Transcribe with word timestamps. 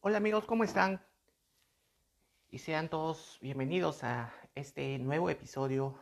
Hola 0.00 0.16
amigos, 0.16 0.44
¿cómo 0.46 0.64
están? 0.64 1.00
Y 2.48 2.58
sean 2.58 2.88
todos 2.88 3.38
bienvenidos 3.40 4.02
a 4.02 4.32
este 4.56 4.98
nuevo 4.98 5.30
episodio 5.30 5.96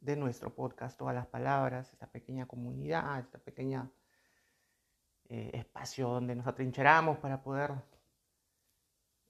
de 0.00 0.14
nuestro 0.14 0.54
podcast 0.54 0.96
Todas 0.96 1.16
las 1.16 1.26
Palabras, 1.26 1.92
esta 1.92 2.06
pequeña 2.06 2.46
comunidad, 2.46 3.18
esta 3.18 3.38
pequeña 3.38 3.90
eh, 5.28 5.50
espacio 5.54 6.08
donde 6.08 6.36
nos 6.36 6.46
atrincheramos 6.46 7.18
para 7.18 7.42
poder 7.42 7.72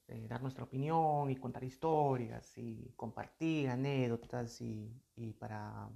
eh, 0.09 0.27
dar 0.27 0.40
nuestra 0.40 0.64
opinión 0.64 1.30
y 1.30 1.36
contar 1.36 1.62
historias 1.64 2.56
y 2.56 2.95
compartir 2.96 3.68
anécdotas 3.68 4.59
y, 4.62 4.91
para 5.38 5.91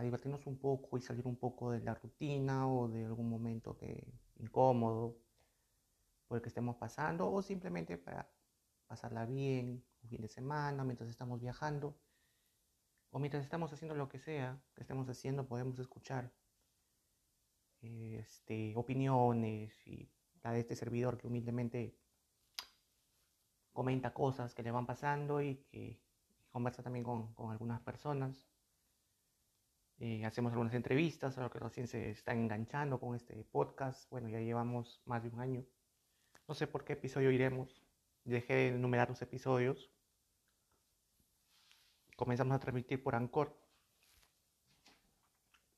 divertirnos 0.00 0.46
un 0.46 0.56
poco 0.58 0.96
y 0.96 1.02
salir 1.02 1.26
un 1.26 1.36
poco 1.36 1.72
de 1.72 1.80
la 1.80 1.94
rutina 1.94 2.68
o 2.68 2.88
de 2.88 3.04
algún 3.04 3.28
momento 3.28 3.76
que 3.76 4.06
incómodo 4.36 5.16
por 6.28 6.36
el 6.38 6.42
que 6.42 6.48
estemos 6.48 6.76
pasando 6.76 7.30
o 7.30 7.42
simplemente 7.42 7.98
para 7.98 8.30
pasarla 8.86 9.26
bien 9.26 9.84
un 10.02 10.08
fin 10.08 10.22
de 10.22 10.28
semana 10.28 10.84
mientras 10.84 11.10
estamos 11.10 11.40
viajando 11.40 11.98
o 13.10 13.18
mientras 13.18 13.42
estamos 13.42 13.72
haciendo 13.72 13.96
lo 13.96 14.08
que 14.08 14.20
sea 14.20 14.62
que 14.74 14.82
estemos 14.82 15.08
haciendo 15.08 15.46
podemos 15.46 15.78
escuchar 15.78 16.32
este, 17.80 18.74
opiniones 18.76 19.86
y 19.86 20.08
la 20.42 20.52
de 20.52 20.60
este 20.60 20.76
servidor 20.76 21.18
que 21.18 21.26
humildemente 21.26 21.96
comenta 23.72 24.12
cosas 24.12 24.54
que 24.54 24.62
le 24.62 24.70
van 24.70 24.86
pasando 24.86 25.40
y 25.40 25.56
que 25.70 25.98
conversa 26.50 26.82
también 26.82 27.04
con, 27.04 27.34
algunas 27.50 27.80
personas. 27.80 28.46
Eh, 29.98 30.24
hacemos 30.24 30.52
algunas 30.52 30.74
entrevistas 30.74 31.38
a 31.38 31.42
lo 31.42 31.50
que 31.50 31.58
recién 31.58 31.86
se 31.86 32.10
está 32.10 32.32
enganchando 32.32 32.98
con 33.00 33.14
este 33.14 33.44
podcast. 33.44 34.08
Bueno, 34.10 34.28
ya 34.28 34.40
llevamos 34.40 35.00
más 35.06 35.22
de 35.22 35.30
un 35.30 35.40
año. 35.40 35.64
No 36.48 36.54
sé 36.54 36.66
por 36.66 36.84
qué 36.84 36.94
episodio 36.94 37.30
iremos. 37.30 37.82
Dejé 38.24 38.54
de 38.54 38.68
enumerar 38.68 39.08
los 39.08 39.22
episodios. 39.22 39.90
Comenzamos 42.16 42.54
a 42.54 42.58
transmitir 42.58 43.02
por 43.02 43.14
Anchor. 43.14 43.56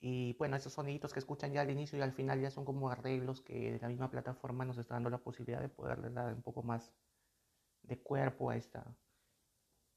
Y 0.00 0.34
bueno, 0.34 0.56
esos 0.56 0.74
soniditos 0.74 1.14
que 1.14 1.20
escuchan 1.20 1.52
ya 1.52 1.62
al 1.62 1.70
inicio 1.70 1.98
y 1.98 2.02
al 2.02 2.12
final 2.12 2.40
ya 2.40 2.50
son 2.50 2.66
como 2.66 2.90
arreglos 2.90 3.40
que 3.40 3.72
de 3.72 3.78
la 3.78 3.88
misma 3.88 4.10
plataforma 4.10 4.64
nos 4.66 4.76
está 4.76 4.94
dando 4.94 5.08
la 5.08 5.18
posibilidad 5.18 5.62
de 5.62 5.70
poderle 5.70 6.10
dar 6.10 6.34
un 6.34 6.42
poco 6.42 6.62
más 6.62 6.92
de 7.84 8.02
cuerpo 8.02 8.50
a, 8.50 8.56
esta, 8.56 8.96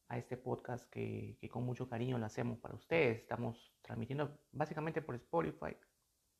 a 0.09 0.17
este 0.17 0.38
podcast 0.38 0.89
que, 0.89 1.38
con 1.52 1.63
mucho 1.66 1.89
cariño 1.89 2.17
lo 2.17 2.25
hacemos 2.25 2.59
para 2.59 2.75
ustedes. 2.75 3.19
Estamos 3.19 3.73
transmitiendo 3.81 4.39
básicamente 4.52 5.02
por 5.02 5.16
Spotify, 5.16 5.75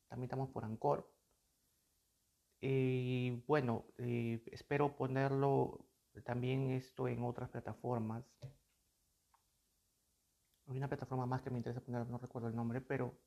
también 0.08 0.26
estamos 0.26 0.50
por 0.50 0.66
Anchor. 0.66 1.10
Y 2.60 3.44
bueno, 3.48 3.86
eh, 3.98 4.44
espero 4.52 4.96
ponerlo 4.96 5.86
también 6.24 6.72
esto 6.72 7.08
en 7.08 7.24
otras 7.24 7.50
plataformas. 7.50 8.26
Hay 10.68 10.78
una 10.78 10.88
plataforma 10.88 11.26
más 11.26 11.42
que 11.42 11.50
me 11.50 11.58
interesa 11.58 11.82
poner, 11.82 12.08
no 12.08 12.18
recuerdo 12.18 12.50
el 12.50 12.56
nombre, 12.56 12.82
pero 12.82 13.18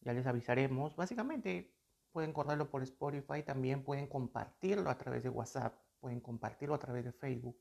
ya 0.00 0.12
les 0.12 0.26
avisaremos. 0.26 0.96
Básicamente 0.96 1.76
pueden 2.10 2.32
cortarlo 2.32 2.70
por 2.70 2.82
Spotify, 2.82 3.42
también 3.44 3.84
pueden 3.84 4.08
compartirlo 4.08 4.90
a 4.90 4.98
través 4.98 5.22
de 5.22 5.28
WhatsApp, 5.28 5.74
pueden 6.00 6.20
compartirlo 6.20 6.74
a 6.74 6.78
través 6.78 7.04
de 7.04 7.12
Facebook, 7.12 7.56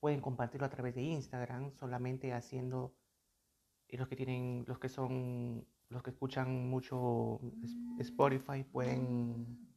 pueden 0.00 0.20
compartirlo 0.20 0.66
a 0.66 0.70
través 0.70 0.94
de 0.94 1.02
Instagram, 1.02 1.72
solamente 1.72 2.32
haciendo 2.32 2.94
y 3.88 3.96
los 3.96 4.08
que 4.08 4.16
tienen, 4.16 4.64
los 4.66 4.78
que 4.78 4.88
son, 4.88 5.66
los 5.88 6.02
que 6.02 6.10
escuchan 6.10 6.68
mucho 6.68 7.40
Spotify 7.98 8.64
pueden 8.64 9.68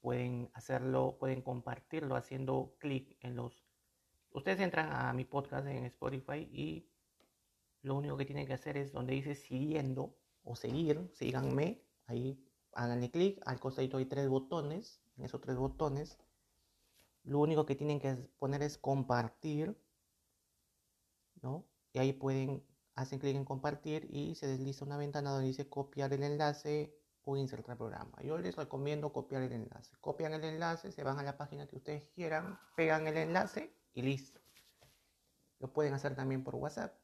pueden 0.00 0.50
hacerlo, 0.54 1.16
pueden 1.18 1.42
compartirlo 1.42 2.16
haciendo 2.16 2.74
clic 2.78 3.18
en 3.20 3.36
los 3.36 3.70
ustedes 4.32 4.60
entran 4.60 4.92
a 4.92 5.12
mi 5.12 5.24
podcast 5.24 5.66
en 5.66 5.84
Spotify 5.84 6.48
y 6.52 6.88
lo 7.82 7.96
único 7.96 8.16
que 8.16 8.24
tienen 8.24 8.46
que 8.46 8.54
hacer 8.54 8.76
es 8.76 8.92
donde 8.92 9.14
dice 9.14 9.34
siguiendo 9.34 10.16
o 10.42 10.54
seguir, 10.56 11.10
síganme, 11.12 11.82
ahí 12.06 12.42
háganle 12.72 13.10
clic, 13.10 13.40
al 13.46 13.58
costadito 13.58 13.98
hay 13.98 14.06
tres 14.06 14.28
botones, 14.28 15.02
en 15.16 15.24
esos 15.24 15.40
tres 15.40 15.56
botones, 15.56 16.18
lo 17.24 17.38
único 17.38 17.66
que 17.66 17.76
tienen 17.76 18.00
que 18.00 18.14
poner 18.38 18.62
es 18.62 18.78
compartir, 18.78 19.76
¿no? 21.42 21.66
Y 21.92 21.98
ahí 21.98 22.12
pueden, 22.12 22.64
hacen 22.94 23.18
clic 23.18 23.36
en 23.36 23.44
compartir 23.44 24.08
y 24.10 24.34
se 24.34 24.46
desliza 24.46 24.84
una 24.84 24.96
ventana 24.96 25.30
donde 25.30 25.48
dice 25.48 25.68
copiar 25.68 26.12
el 26.12 26.22
enlace 26.22 26.96
o 27.22 27.36
insertar 27.36 27.76
programa. 27.76 28.16
Yo 28.22 28.38
les 28.38 28.56
recomiendo 28.56 29.12
copiar 29.12 29.42
el 29.42 29.52
enlace. 29.52 29.92
Copian 30.00 30.32
el 30.34 30.44
enlace, 30.44 30.92
se 30.92 31.02
van 31.02 31.18
a 31.18 31.22
la 31.22 31.36
página 31.36 31.66
que 31.66 31.76
ustedes 31.76 32.06
quieran, 32.14 32.58
pegan 32.76 33.06
el 33.06 33.16
enlace 33.16 33.74
y 33.92 34.02
listo. 34.02 34.40
Lo 35.58 35.72
pueden 35.72 35.92
hacer 35.92 36.14
también 36.14 36.42
por 36.42 36.54
WhatsApp. 36.54 36.94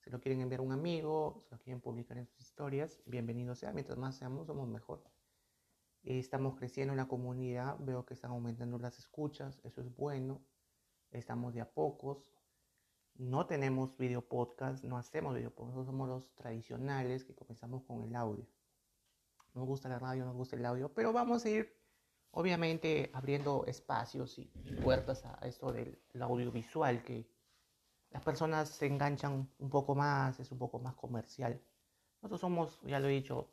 Si 0.00 0.10
lo 0.10 0.20
quieren 0.20 0.40
enviar 0.40 0.60
a 0.60 0.64
un 0.64 0.72
amigo, 0.72 1.44
si 1.44 1.54
lo 1.54 1.60
quieren 1.60 1.80
publicar 1.80 2.16
en 2.16 2.26
sus 2.26 2.40
historias, 2.40 3.00
bienvenido 3.06 3.54
sea. 3.54 3.72
Mientras 3.72 3.98
más 3.98 4.16
seamos, 4.16 4.46
somos 4.46 4.66
mejor. 4.66 5.04
Estamos 6.02 6.56
creciendo 6.56 6.94
en 6.94 6.96
la 6.96 7.08
comunidad, 7.08 7.76
veo 7.78 8.06
que 8.06 8.14
están 8.14 8.30
aumentando 8.30 8.78
las 8.78 8.98
escuchas, 8.98 9.60
eso 9.64 9.82
es 9.82 9.94
bueno. 9.94 10.40
Estamos 11.10 11.52
de 11.52 11.60
a 11.60 11.70
pocos. 11.70 12.32
No 13.16 13.46
tenemos 13.46 13.96
video 13.98 14.26
podcast, 14.26 14.82
no 14.82 14.96
hacemos 14.96 15.34
video 15.34 15.54
podcast, 15.54 15.86
somos 15.86 16.08
los 16.08 16.34
tradicionales 16.36 17.24
que 17.24 17.34
comenzamos 17.34 17.82
con 17.82 18.02
el 18.02 18.16
audio. 18.16 18.46
Nos 19.52 19.66
gusta 19.66 19.90
la 19.90 19.98
radio, 19.98 20.24
nos 20.24 20.36
gusta 20.36 20.56
el 20.56 20.64
audio, 20.64 20.90
pero 20.94 21.12
vamos 21.12 21.44
a 21.44 21.50
ir 21.50 21.76
obviamente 22.30 23.10
abriendo 23.12 23.66
espacios 23.66 24.38
y 24.38 24.46
puertas 24.82 25.24
a 25.26 25.34
esto 25.46 25.70
del 25.70 25.98
audiovisual 26.18 27.02
que 27.02 27.28
las 28.10 28.22
personas 28.22 28.70
se 28.70 28.86
enganchan 28.86 29.50
un 29.58 29.70
poco 29.70 29.94
más, 29.94 30.40
es 30.40 30.50
un 30.50 30.58
poco 30.58 30.78
más 30.78 30.94
comercial. 30.94 31.60
Nosotros 32.22 32.40
somos, 32.40 32.80
ya 32.82 33.00
lo 33.00 33.08
he 33.08 33.12
dicho 33.12 33.52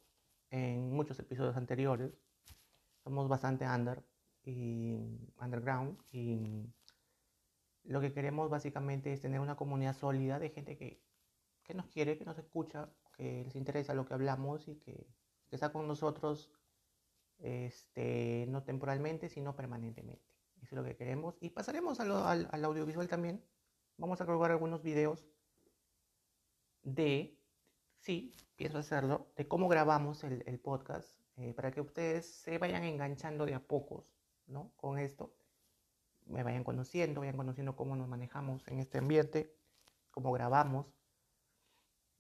en 0.50 0.94
muchos 0.94 1.20
episodios 1.20 1.58
anteriores, 1.58 2.14
somos 3.08 3.30
bastante 3.30 3.66
under 3.66 4.04
y 4.44 4.98
underground 5.40 5.98
y 6.12 6.68
lo 7.84 8.02
que 8.02 8.12
queremos 8.12 8.50
básicamente 8.50 9.14
es 9.14 9.22
tener 9.22 9.40
una 9.40 9.56
comunidad 9.56 9.96
sólida 9.96 10.40
de 10.40 10.50
gente 10.50 10.76
que, 10.76 11.02
que 11.64 11.74
nos 11.74 11.88
quiere, 11.88 12.18
que 12.18 12.26
nos 12.26 12.38
escucha, 12.38 12.90
que 13.16 13.46
les 13.46 13.56
interesa 13.56 13.94
lo 13.94 14.06
que 14.06 14.14
hablamos 14.14 14.68
y 14.68 14.76
que, 14.76 15.08
está 15.50 15.72
con 15.72 15.88
nosotros 15.88 16.52
este, 17.38 18.46
no 18.50 18.64
temporalmente, 18.64 19.30
sino 19.30 19.56
permanentemente. 19.56 20.28
Eso 20.62 20.76
es 20.76 20.82
lo 20.82 20.84
que 20.84 20.98
queremos. 20.98 21.38
Y 21.40 21.52
pasaremos 21.52 22.02
al, 22.02 22.12
al 22.52 22.66
audiovisual 22.66 23.08
también 23.08 23.42
vamos 23.96 24.20
a 24.20 24.26
colocar 24.26 24.52
algunos 24.52 24.84
videos 24.84 25.26
de, 26.84 27.40
sí, 28.00 28.34
pienso 28.58 28.80
hacerlo, 28.80 29.32
de 29.38 29.48
cómo 29.48 29.70
grabamos 29.70 30.26
el, 30.26 30.60
podcast, 30.60 31.18
eh, 31.38 31.54
para 31.54 31.72
que 31.72 31.82
ustedes 31.82 32.26
se 32.26 32.58
vayan 32.58 32.84
enganchando 32.84 33.46
de 33.46 33.54
a 33.54 33.60
pocos, 33.60 34.06
¿no? 34.48 34.72
Con 34.76 34.98
esto, 35.00 35.34
me 36.26 36.44
vayan 36.44 36.64
conociendo, 36.64 37.22
vayan 37.22 37.38
conociendo 37.38 37.76
cómo 37.76 37.96
nos 37.96 38.08
manejamos 38.08 38.68
en 38.68 38.80
este 38.80 38.98
ambiente, 38.98 39.56
cómo 40.12 40.32
grabamos, 40.32 40.88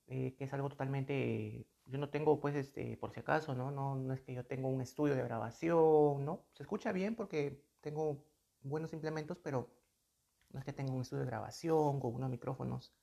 eh, 0.08 0.36
que 0.36 0.46
es 0.46 0.54
algo 0.54 0.70
totalmente, 0.70 1.68
yo 1.86 1.98
no 1.98 2.10
tengo, 2.10 2.40
pues, 2.40 2.56
este, 2.56 2.96
por 2.98 3.12
si 3.12 3.20
acaso, 3.20 3.56
¿no? 3.56 3.72
¿no? 3.72 3.96
No 3.96 4.14
es 4.14 4.22
que 4.22 4.34
yo 4.34 4.46
tengo 4.46 4.70
un 4.70 4.82
estudio 4.82 5.16
de 5.16 5.24
grabación, 5.24 6.24
¿no? 6.24 6.46
Se 6.54 6.64
escucha 6.64 6.92
bien 6.92 7.16
porque 7.16 7.64
tengo 7.82 8.24
buenos 8.62 8.94
implementos, 8.94 9.40
pero 9.40 9.70
no 10.52 10.60
es 10.60 10.66
que 10.66 10.74
tenga 10.74 10.92
un 10.94 11.02
estudio 11.02 11.24
de 11.24 11.28
grabación 11.28 12.00
con 12.00 12.14
unos 12.16 12.30
micrófonos 12.30 12.94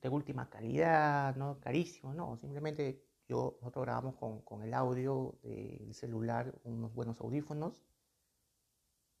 de 0.00 0.08
última 0.08 0.50
calidad, 0.50 1.36
¿no? 1.36 1.60
Carísimo, 1.60 2.12
no. 2.14 2.36
Simplemente 2.36 3.04
yo, 3.32 3.56
nosotros 3.62 3.86
grabamos 3.86 4.14
con, 4.44 4.62
el 4.62 4.74
audio 4.74 5.38
del 5.42 5.94
celular, 5.94 6.54
unos 6.64 6.92
buenos 6.92 7.18
audífonos. 7.22 7.82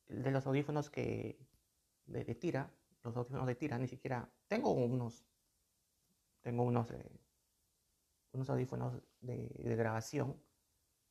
De 0.06 0.30
los 0.30 0.46
audífonos 0.46 0.90
que 0.90 1.38
de, 2.04 2.34
tira, 2.34 2.70
los 3.02 3.16
audífonos 3.16 3.46
de 3.46 3.54
tira, 3.54 3.78
ni 3.78 3.88
siquiera 3.88 4.30
tengo 4.48 4.72
unos, 4.72 5.24
tengo 6.42 6.62
unos, 6.64 6.90
eh, 6.90 7.10
unos 8.32 8.50
audífonos 8.50 9.00
de, 9.22 9.48
grabación, 9.76 10.36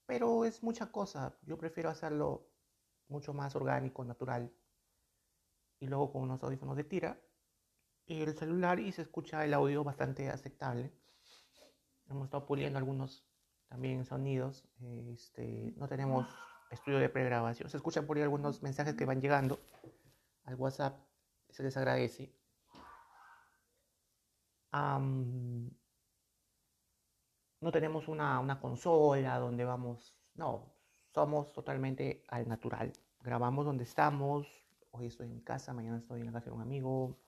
pero 0.05 0.45
es 0.45 0.61
mucha 0.61 0.91
cosa. 0.91 1.35
Yo 1.41 1.57
prefiero 1.57 1.89
hacerlo 1.89 2.51
mucho 3.07 3.33
más 3.33 3.55
orgánico, 3.55 4.05
natural 4.05 4.53
y 5.79 5.87
luego 5.87 6.11
con 6.11 6.21
unos 6.21 6.43
audífonos 6.43 6.77
de 6.77 6.83
tira 6.83 7.19
el 8.05 8.37
celular 8.37 8.79
y 8.79 8.91
se 8.91 9.01
escucha 9.01 9.43
el 9.43 9.55
audio 9.55 9.83
bastante 9.83 10.29
aceptable. 10.29 10.91
Hemos 12.11 12.25
estado 12.25 12.45
puliendo 12.45 12.77
algunos 12.77 13.25
también 13.69 14.03
sonidos. 14.03 14.67
Este, 15.13 15.73
no 15.77 15.87
tenemos 15.87 16.27
estudio 16.69 16.99
de 16.99 17.07
pregrabación. 17.07 17.69
Se 17.69 17.77
escuchan 17.77 18.05
por 18.05 18.17
ahí 18.17 18.23
algunos 18.23 18.61
mensajes 18.61 18.95
que 18.95 19.05
van 19.05 19.21
llegando 19.21 19.59
al 20.43 20.55
WhatsApp. 20.55 20.99
Se 21.49 21.63
les 21.63 21.75
agradece. 21.77 22.33
no 27.61 27.71
tenemos 27.71 28.07
una, 28.07 28.39
una 28.39 28.59
consola 28.59 29.37
donde 29.37 29.65
vamos, 29.65 30.17
no, 30.35 30.73
somos 31.13 31.53
totalmente 31.53 32.23
al 32.27 32.47
natural. 32.47 32.91
Grabamos 33.21 33.65
donde 33.65 33.83
estamos, 33.83 34.47
hoy 34.91 35.07
estoy 35.07 35.27
en 35.27 35.35
mi 35.35 35.41
casa, 35.43 35.73
mañana 35.73 35.97
estoy 35.97 36.21
en 36.21 36.27
la 36.27 36.31
casa 36.31 36.45
de 36.45 36.55
un 36.55 36.61
amigo, 36.61 37.19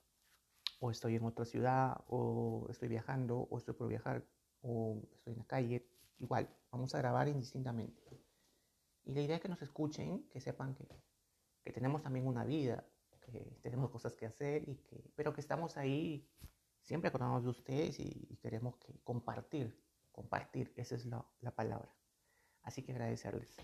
o 0.80 0.90
estoy 0.90 1.16
en 1.16 1.24
otra 1.24 1.44
ciudad, 1.44 2.04
o 2.08 2.66
estoy 2.68 2.88
viajando, 2.88 3.46
o 3.50 3.58
estoy 3.58 3.74
por 3.74 3.88
viajar, 3.88 4.24
o 4.64 5.00
estoy 5.12 5.34
en 5.34 5.38
la 5.38 5.46
calle, 5.46 5.86
igual, 6.18 6.48
vamos 6.72 6.94
a 6.94 6.98
grabar 6.98 7.28
indistintamente. 7.28 8.02
Y 9.04 9.12
la 9.12 9.20
idea 9.20 9.36
es 9.36 9.42
que 9.42 9.48
nos 9.48 9.62
escuchen, 9.62 10.26
que 10.30 10.40
sepan 10.40 10.74
que, 10.74 10.88
que 11.62 11.72
tenemos 11.72 12.02
también 12.02 12.26
una 12.26 12.44
vida, 12.44 12.84
que 13.20 13.58
tenemos 13.62 13.90
cosas 13.90 14.14
que 14.14 14.26
hacer, 14.26 14.68
y 14.68 14.76
que, 14.76 15.04
pero 15.14 15.32
que 15.32 15.40
estamos 15.40 15.76
ahí 15.76 16.26
siempre 16.84 17.08
acordamos 17.08 17.42
de 17.42 17.50
ustedes 17.50 17.98
y, 17.98 18.38
queremos 18.42 18.76
que 18.76 18.92
compartir, 19.02 19.74
compartir, 20.12 20.72
esa 20.76 20.94
es 20.94 21.06
la, 21.06 21.24
la 21.40 21.50
palabra. 21.50 21.90
Así 22.62 22.82
que 22.82 22.92
agradecerles. 22.92 23.56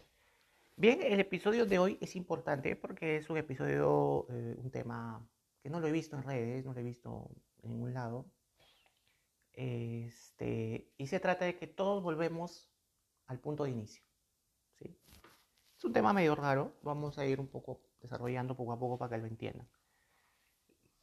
Bien, 0.76 1.00
el 1.02 1.20
episodio 1.20 1.66
de 1.66 1.78
hoy 1.78 1.98
es 2.00 2.16
importante 2.16 2.76
porque 2.76 3.16
es 3.16 3.28
un 3.28 3.36
episodio, 3.36 4.26
eh, 4.30 4.56
un 4.56 4.70
tema 4.70 5.28
que 5.62 5.68
no 5.68 5.80
lo 5.80 5.86
he 5.86 5.92
visto 5.92 6.16
en 6.16 6.22
redes, 6.22 6.64
no 6.64 6.72
lo 6.72 6.80
he 6.80 6.82
visto 6.82 7.30
en 7.62 7.70
ningún 7.70 7.92
lado. 7.92 8.24
Este, 9.60 10.90
y 10.96 11.06
se 11.06 11.20
trata 11.20 11.44
de 11.44 11.58
que 11.58 11.66
todos 11.66 12.02
volvemos 12.02 12.72
al 13.26 13.40
punto 13.40 13.64
de 13.64 13.70
inicio. 13.70 14.02
¿sí? 14.78 14.98
Es 15.76 15.84
un 15.84 15.92
tema 15.92 16.14
medio 16.14 16.34
raro, 16.34 16.78
vamos 16.80 17.18
a 17.18 17.26
ir 17.26 17.38
un 17.38 17.48
poco 17.48 17.82
desarrollando 18.00 18.56
poco 18.56 18.72
a 18.72 18.78
poco 18.78 18.96
para 18.96 19.16
que 19.16 19.20
lo 19.20 19.26
entiendan. 19.26 19.68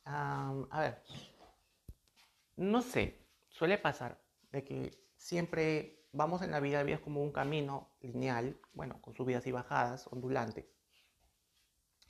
a 0.06 0.80
ver, 0.80 1.04
no 2.56 2.82
sé, 2.82 3.28
suele 3.48 3.78
pasar 3.78 4.20
de 4.52 4.64
que 4.64 5.08
siempre 5.18 6.08
vamos 6.12 6.42
en 6.42 6.50
la 6.50 6.60
vida, 6.60 6.80
la 6.80 6.84
vida 6.84 6.96
es 6.96 7.02
como 7.02 7.22
un 7.22 7.32
camino 7.32 7.92
lineal, 8.02 8.60
bueno, 8.74 9.00
con 9.04 9.14
subidas 9.14 9.46
y 9.46 9.52
bajadas, 9.52 10.08
ondulante, 10.08 10.68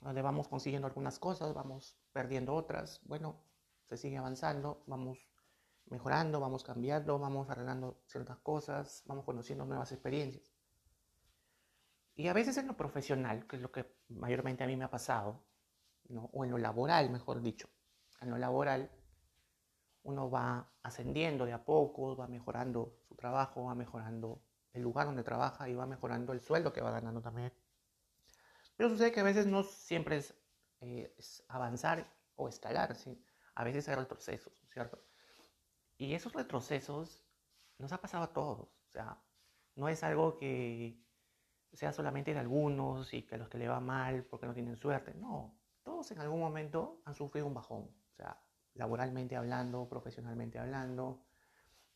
donde 0.00 0.22
vamos 0.22 0.48
consiguiendo 0.48 0.86
algunas 0.86 1.18
cosas, 1.18 1.52
vamos 1.52 2.00
perdiendo 2.10 2.54
otras, 2.54 3.02
bueno, 3.04 3.36
se 3.90 3.98
sigue 3.98 4.16
avanzando, 4.16 4.82
vamos 4.86 5.27
mejorando, 5.90 6.40
vamos 6.40 6.64
cambiando, 6.64 7.18
vamos 7.18 7.48
arreglando 7.50 8.02
ciertas 8.06 8.38
cosas, 8.38 9.02
vamos 9.06 9.24
conociendo 9.24 9.64
nuevas 9.64 9.92
experiencias. 9.92 10.52
Y 12.14 12.28
a 12.28 12.32
veces 12.32 12.56
en 12.58 12.66
lo 12.66 12.76
profesional, 12.76 13.46
que 13.46 13.56
es 13.56 13.62
lo 13.62 13.70
que 13.70 13.86
mayormente 14.08 14.64
a 14.64 14.66
mí 14.66 14.76
me 14.76 14.84
ha 14.84 14.90
pasado, 14.90 15.44
¿no? 16.08 16.30
o 16.32 16.44
en 16.44 16.50
lo 16.50 16.58
laboral, 16.58 17.10
mejor 17.10 17.40
dicho, 17.40 17.68
en 18.20 18.30
lo 18.30 18.38
laboral, 18.38 18.90
uno 20.02 20.30
va 20.30 20.68
ascendiendo 20.82 21.44
de 21.44 21.52
a 21.52 21.64
poco, 21.64 22.16
va 22.16 22.26
mejorando 22.26 22.98
su 23.06 23.14
trabajo, 23.14 23.64
va 23.64 23.74
mejorando 23.74 24.42
el 24.72 24.82
lugar 24.82 25.06
donde 25.06 25.22
trabaja 25.22 25.68
y 25.68 25.74
va 25.74 25.86
mejorando 25.86 26.32
el 26.32 26.40
sueldo 26.40 26.72
que 26.72 26.80
va 26.80 26.90
ganando 26.90 27.20
también. 27.20 27.52
Pero 28.76 28.88
sucede 28.90 29.12
que 29.12 29.20
a 29.20 29.24
veces 29.24 29.46
no 29.46 29.62
siempre 29.62 30.16
es, 30.16 30.34
eh, 30.80 31.14
avanzar 31.48 32.10
o 32.36 32.48
escalar, 32.48 32.96
¿sí? 32.96 33.22
a 33.54 33.64
veces 33.64 33.88
hay 33.88 33.96
retrocesos, 33.96 34.52
¿cierto? 34.72 35.07
Y 35.98 36.14
esos 36.14 36.32
retrocesos 36.32 37.24
nos 37.78 37.92
ha 37.92 38.00
pasado 38.00 38.24
a 38.24 38.32
todos, 38.32 38.68
o 38.86 38.90
sea, 38.90 39.20
no 39.74 39.88
es 39.88 40.02
algo 40.02 40.36
que 40.36 41.00
sea 41.72 41.92
solamente 41.92 42.32
de 42.32 42.40
algunos 42.40 43.12
y 43.12 43.22
que 43.22 43.34
a 43.34 43.38
los 43.38 43.48
que 43.48 43.58
le 43.58 43.68
va 43.68 43.80
mal 43.80 44.24
porque 44.24 44.46
no 44.46 44.54
tienen 44.54 44.76
suerte, 44.76 45.14
no, 45.14 45.58
todos 45.82 46.10
en 46.12 46.20
algún 46.20 46.40
momento 46.40 47.02
han 47.04 47.14
sufrido 47.14 47.46
un 47.46 47.54
bajón, 47.54 47.82
o 47.82 48.14
sea, 48.16 48.40
laboralmente 48.74 49.36
hablando, 49.36 49.88
profesionalmente 49.88 50.58
hablando, 50.58 51.24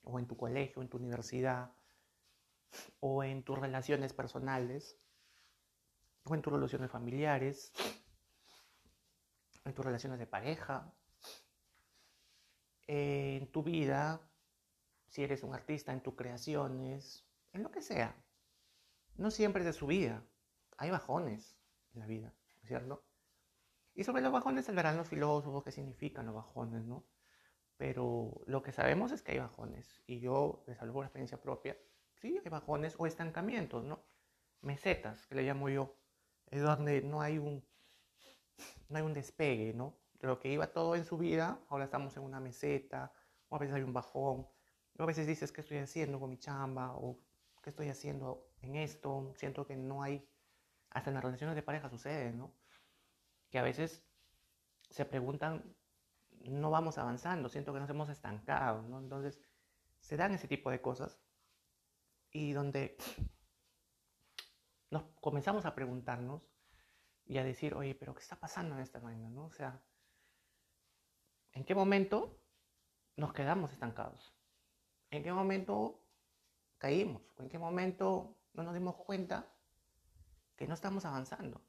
o 0.02 0.18
en 0.18 0.26
tu 0.26 0.36
colegio, 0.36 0.82
en 0.82 0.88
tu 0.88 0.98
universidad, 0.98 1.72
o 3.00 3.22
en 3.22 3.44
tus 3.44 3.58
relaciones 3.58 4.12
personales, 4.12 4.98
o 6.24 6.34
en 6.34 6.42
tus 6.42 6.52
relaciones 6.52 6.90
familiares, 6.90 7.72
en 9.64 9.74
tus 9.74 9.84
relaciones 9.84 10.18
de 10.18 10.26
pareja, 10.26 10.92
en 12.86 13.50
tu 13.52 13.62
vida, 13.62 14.20
si 15.08 15.22
eres 15.22 15.42
un 15.42 15.54
artista, 15.54 15.92
en 15.92 16.02
tus 16.02 16.14
creaciones, 16.14 17.26
en 17.52 17.62
lo 17.62 17.70
que 17.70 17.82
sea. 17.82 18.16
No 19.16 19.30
siempre 19.30 19.60
es 19.60 19.66
de 19.66 19.72
su 19.72 19.86
vida. 19.86 20.24
Hay 20.78 20.90
bajones 20.90 21.56
en 21.94 22.00
la 22.00 22.06
vida, 22.06 22.34
¿cierto? 22.64 23.04
Y 23.94 24.04
sobre 24.04 24.22
los 24.22 24.32
bajones 24.32 24.68
hablarán 24.68 24.96
los 24.96 25.08
filósofos 25.08 25.62
qué 25.64 25.70
significan 25.70 26.26
los 26.26 26.34
bajones, 26.34 26.84
¿no? 26.84 27.04
Pero 27.76 28.42
lo 28.46 28.62
que 28.62 28.72
sabemos 28.72 29.12
es 29.12 29.22
que 29.22 29.32
hay 29.32 29.38
bajones. 29.38 30.02
Y 30.06 30.20
yo 30.20 30.64
les 30.66 30.80
hablo 30.80 30.94
por 30.94 31.04
experiencia 31.04 31.40
propia. 31.40 31.76
Sí, 32.14 32.40
hay 32.42 32.50
bajones 32.50 32.94
o 32.98 33.06
estancamientos, 33.06 33.84
¿no? 33.84 34.04
Mesetas, 34.60 35.26
que 35.26 35.34
le 35.34 35.42
llamo 35.42 35.68
yo. 35.68 35.96
Es 36.50 36.62
donde 36.62 37.02
no 37.02 37.20
hay 37.20 37.38
un, 37.38 37.66
no 38.88 38.96
hay 38.96 39.02
un 39.02 39.12
despegue, 39.12 39.74
¿no? 39.74 39.98
Lo 40.22 40.38
que 40.40 40.48
iba 40.50 40.72
todo 40.72 40.96
en 40.96 41.04
su 41.04 41.18
vida, 41.18 41.60
ahora 41.68 41.84
estamos 41.84 42.16
en 42.16 42.22
una 42.22 42.40
meseta, 42.40 43.12
o 43.48 43.56
a 43.56 43.58
veces 43.58 43.74
hay 43.74 43.82
un 43.82 43.92
bajón. 43.92 44.46
O 44.98 45.02
a 45.02 45.06
veces 45.06 45.26
dices, 45.26 45.52
¿qué 45.52 45.60
estoy 45.60 45.78
haciendo 45.78 46.18
con 46.18 46.30
mi 46.30 46.38
chamba? 46.38 46.96
O 46.96 47.20
¿qué 47.62 47.70
estoy 47.70 47.88
haciendo 47.88 48.48
en 48.62 48.76
esto? 48.76 49.32
Siento 49.36 49.66
que 49.66 49.76
no 49.76 50.02
hay... 50.02 50.26
Hasta 50.90 51.10
en 51.10 51.14
las 51.14 51.24
relaciones 51.24 51.56
de 51.56 51.62
pareja 51.62 51.88
sucede, 51.88 52.32
¿no? 52.32 52.54
que 53.52 53.58
a 53.58 53.62
veces 53.62 54.02
se 54.90 55.04
preguntan, 55.04 55.76
no 56.46 56.70
vamos 56.70 56.96
avanzando, 56.96 57.50
siento 57.50 57.72
que 57.72 57.80
nos 57.80 57.90
hemos 57.90 58.08
estancado, 58.08 58.82
¿no? 58.82 58.98
Entonces, 58.98 59.38
se 60.00 60.16
dan 60.16 60.32
ese 60.32 60.48
tipo 60.48 60.70
de 60.70 60.80
cosas 60.80 61.20
y 62.30 62.52
donde 62.52 62.96
nos 64.90 65.04
comenzamos 65.20 65.66
a 65.66 65.74
preguntarnos 65.74 66.50
y 67.26 67.36
a 67.36 67.44
decir, 67.44 67.74
oye, 67.74 67.94
pero 67.94 68.14
¿qué 68.14 68.22
está 68.22 68.40
pasando 68.40 68.74
en 68.74 68.80
esta 68.80 68.98
vaina, 69.00 69.28
no? 69.28 69.44
O 69.44 69.52
sea, 69.52 69.84
¿en 71.52 71.64
qué 71.64 71.74
momento 71.74 72.38
nos 73.16 73.32
quedamos 73.32 73.72
estancados? 73.72 74.34
¿En 75.10 75.22
qué 75.22 75.32
momento 75.32 76.00
caímos? 76.78 77.22
¿En 77.38 77.48
qué 77.48 77.58
momento 77.58 78.36
no 78.54 78.62
nos 78.62 78.74
dimos 78.74 78.96
cuenta 78.96 79.46
que 80.56 80.66
no 80.66 80.74
estamos 80.74 81.04
avanzando? 81.04 81.60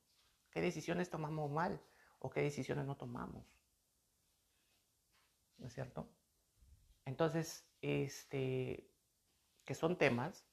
¿Qué 0.50 0.62
decisiones 0.62 1.10
tomamos 1.10 1.52
mal 1.52 1.82
o 2.20 2.30
qué 2.30 2.42
decisiones 2.42 2.86
no 2.86 2.96
tomamos? 2.96 3.46
¿No 5.58 5.68
es 5.68 5.74
cierto? 5.74 6.10
Entonces, 7.06 7.68
este, 7.82 8.90
que 9.66 9.76
son 9.76 9.98
temas, 9.98 10.46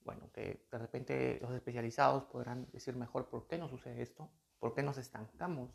bueno, 0.00 0.30
que 0.32 0.66
de 0.70 0.78
repente 0.78 1.38
los 1.40 1.52
especializados 1.52 2.24
podrán 2.24 2.70
decir 2.72 2.96
mejor 2.96 3.28
por 3.28 3.46
qué 3.46 3.58
nos 3.58 3.70
sucede 3.70 4.02
esto, 4.02 4.30
por 4.58 4.74
qué 4.74 4.82
nos 4.82 4.98
estancamos 4.98 5.70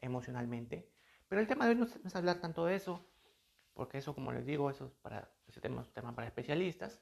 emocionalmente. 0.00 0.92
Pero 1.28 1.40
el 1.40 1.48
tema 1.48 1.64
de 1.64 1.70
hoy 1.72 1.76
no 1.76 1.84
es, 1.84 2.16
hablar 2.16 2.40
tanto 2.40 2.64
de 2.66 2.76
eso, 2.76 3.04
porque 3.74 3.98
eso, 3.98 4.14
como 4.14 4.32
les 4.32 4.46
digo, 4.46 4.70
eso 4.70 4.86
es 4.86 4.92
para, 4.94 5.30
ese 5.46 5.60
tema 5.60 5.82
es 5.82 5.88
un 5.88 5.94
tema 5.94 6.14
para 6.14 6.28
especialistas. 6.28 7.00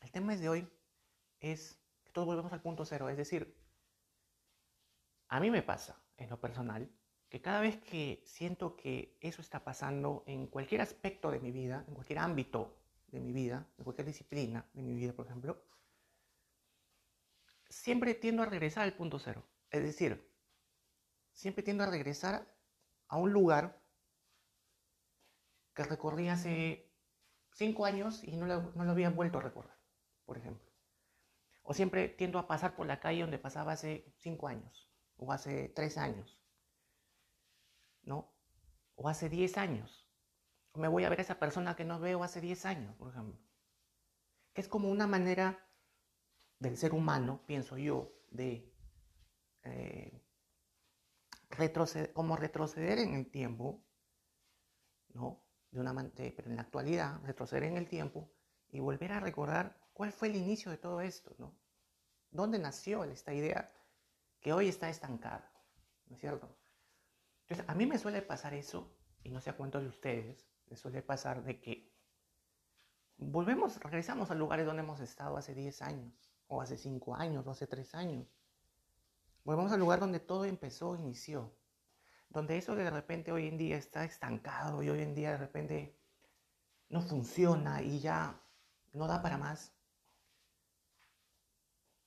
El 0.00 0.10
tema 0.10 0.36
de 0.36 0.48
hoy 0.48 0.68
es 1.40 1.78
que 2.04 2.12
todos 2.12 2.26
volvemos 2.26 2.52
al 2.52 2.62
punto 2.62 2.84
cero, 2.84 3.08
es 3.08 3.16
decir, 3.16 3.56
a 5.28 5.40
mí 5.40 5.50
me 5.50 5.62
pasa, 5.62 6.00
en 6.16 6.30
lo 6.30 6.40
personal, 6.40 6.90
que 7.28 7.40
cada 7.40 7.60
vez 7.60 7.78
que 7.78 8.22
siento 8.26 8.76
que 8.76 9.16
eso 9.20 9.40
está 9.40 9.62
pasando 9.64 10.24
en 10.26 10.46
cualquier 10.46 10.80
aspecto 10.80 11.30
de 11.30 11.40
mi 11.40 11.52
vida, 11.52 11.84
en 11.86 11.94
cualquier 11.94 12.18
ámbito 12.18 12.76
de 13.08 13.20
mi 13.20 13.32
vida, 13.32 13.66
en 13.78 13.84
cualquier 13.84 14.06
disciplina 14.06 14.68
de 14.72 14.82
mi 14.82 14.94
vida, 14.94 15.12
por 15.12 15.26
ejemplo, 15.26 15.62
siempre 17.68 18.14
tiendo 18.14 18.42
a 18.42 18.46
regresar 18.46 18.84
al 18.84 18.94
punto 18.94 19.18
cero. 19.18 19.46
Es 19.70 19.82
decir, 19.82 20.28
siempre 21.32 21.62
tiendo 21.62 21.84
a 21.84 21.86
regresar 21.86 22.59
a 23.10 23.16
un 23.16 23.32
lugar 23.32 23.82
que 25.74 25.82
recorrí 25.82 26.28
hace 26.28 26.88
cinco 27.52 27.84
años 27.84 28.22
y 28.22 28.36
no 28.36 28.46
lo, 28.46 28.72
no 28.74 28.84
lo 28.84 28.92
había 28.92 29.10
vuelto 29.10 29.38
a 29.38 29.42
recorrer, 29.42 29.76
por 30.24 30.38
ejemplo. 30.38 30.70
O 31.62 31.74
siempre 31.74 32.08
tiendo 32.08 32.38
a 32.38 32.46
pasar 32.46 32.76
por 32.76 32.86
la 32.86 33.00
calle 33.00 33.22
donde 33.22 33.38
pasaba 33.38 33.72
hace 33.72 34.14
cinco 34.18 34.46
años 34.46 34.88
o 35.16 35.32
hace 35.32 35.68
tres 35.70 35.98
años, 35.98 36.40
¿no? 38.02 38.32
O 38.94 39.08
hace 39.08 39.28
diez 39.28 39.58
años. 39.58 40.08
O 40.70 40.78
me 40.78 40.88
voy 40.88 41.04
a 41.04 41.08
ver 41.08 41.18
a 41.18 41.22
esa 41.22 41.40
persona 41.40 41.74
que 41.74 41.84
no 41.84 41.98
veo 41.98 42.22
hace 42.22 42.40
diez 42.40 42.64
años, 42.64 42.94
por 42.94 43.08
ejemplo. 43.08 43.40
Es 44.54 44.68
como 44.68 44.88
una 44.88 45.08
manera 45.08 45.66
del 46.60 46.76
ser 46.76 46.94
humano, 46.94 47.42
pienso 47.46 47.76
yo, 47.76 48.12
de 48.30 48.72
eh, 49.64 50.22
retroceder, 51.50 52.12
como 52.12 52.36
retroceder 52.36 52.98
en 52.98 53.14
el 53.14 53.30
tiempo, 53.30 53.84
¿no? 55.12 55.44
De 55.70 55.80
una 55.80 55.92
pero 56.14 56.48
en 56.48 56.56
la 56.56 56.62
actualidad, 56.62 57.20
retroceder 57.24 57.64
en 57.64 57.76
el 57.76 57.88
tiempo 57.88 58.32
y 58.68 58.80
volver 58.80 59.12
a 59.12 59.20
recordar 59.20 59.80
cuál 59.92 60.12
fue 60.12 60.28
el 60.28 60.36
inicio 60.36 60.70
de 60.70 60.78
todo 60.78 61.00
esto, 61.00 61.34
¿no? 61.38 61.56
¿Dónde 62.30 62.58
nació 62.58 63.04
esta 63.04 63.34
idea 63.34 63.72
que 64.40 64.52
hoy 64.52 64.68
está 64.68 64.88
estancada, 64.88 65.52
¿no 66.06 66.14
es 66.14 66.20
cierto? 66.20 66.56
Entonces, 67.42 67.68
a 67.68 67.74
mí 67.74 67.86
me 67.86 67.98
suele 67.98 68.22
pasar 68.22 68.54
eso, 68.54 68.96
y 69.22 69.30
no 69.30 69.40
sé 69.40 69.50
a 69.50 69.56
cuántos 69.56 69.82
de 69.82 69.88
ustedes 69.88 70.48
le 70.66 70.76
suele 70.76 71.02
pasar 71.02 71.42
de 71.42 71.60
que 71.60 71.92
volvemos, 73.16 73.78
regresamos 73.80 74.30
a 74.30 74.34
lugares 74.34 74.66
donde 74.66 74.82
hemos 74.82 75.00
estado 75.00 75.36
hace 75.36 75.54
10 75.54 75.82
años, 75.82 76.32
o 76.46 76.62
hace 76.62 76.78
5 76.78 77.14
años, 77.16 77.46
o 77.46 77.50
hace 77.50 77.66
3 77.66 77.94
años. 77.94 78.39
Volvemos 79.50 79.72
al 79.72 79.80
lugar 79.80 79.98
donde 79.98 80.20
todo 80.20 80.44
empezó, 80.44 80.94
inició. 80.94 81.52
Donde 82.28 82.56
eso 82.56 82.76
de 82.76 82.88
repente 82.88 83.32
hoy 83.32 83.48
en 83.48 83.58
día 83.58 83.76
está 83.76 84.04
estancado 84.04 84.80
y 84.80 84.88
hoy 84.88 85.02
en 85.02 85.12
día 85.12 85.32
de 85.32 85.38
repente 85.38 85.98
no 86.88 87.02
funciona 87.02 87.82
y 87.82 87.98
ya 87.98 88.40
no 88.92 89.08
da 89.08 89.20
para 89.20 89.38
más. 89.38 89.74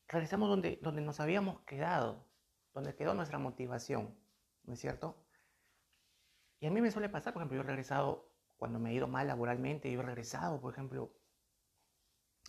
Regresamos 0.07 0.47
donde, 0.47 0.79
donde 0.81 1.01
nos 1.01 1.19
habíamos 1.19 1.59
quedado, 1.63 2.25
donde 2.73 2.95
quedó 2.95 3.13
nuestra 3.13 3.39
motivación, 3.39 4.17
¿no 4.63 4.75
es 4.75 4.79
cierto? 4.79 5.21
Y 6.62 6.67
a 6.67 6.71
mí 6.71 6.79
me 6.79 6.91
suele 6.91 7.09
pasar, 7.09 7.33
por 7.33 7.41
ejemplo, 7.41 7.57
yo 7.57 7.63
he 7.63 7.67
regresado 7.67 8.31
cuando 8.55 8.79
me 8.79 8.91
he 8.91 8.93
ido 8.93 9.09
mal 9.09 9.27
laboralmente, 9.27 9.91
yo 9.91 10.00
he 10.00 10.03
regresado, 10.03 10.62
por 10.62 10.71
ejemplo, 10.71 11.12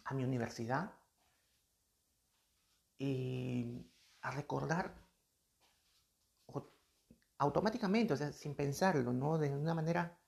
a 0.05 0.15
mi 0.15 0.23
universidad 0.23 0.93
y 2.97 3.91
a 4.25 4.31
recordar 4.31 4.95
automáticamente, 7.39 8.15
o 8.15 8.17
sea, 8.17 8.33
sin 8.33 8.55
pensarlo, 8.55 9.13
¿no? 9.13 9.39
De 9.39 9.55
una 9.55 9.75
manera 9.75 10.19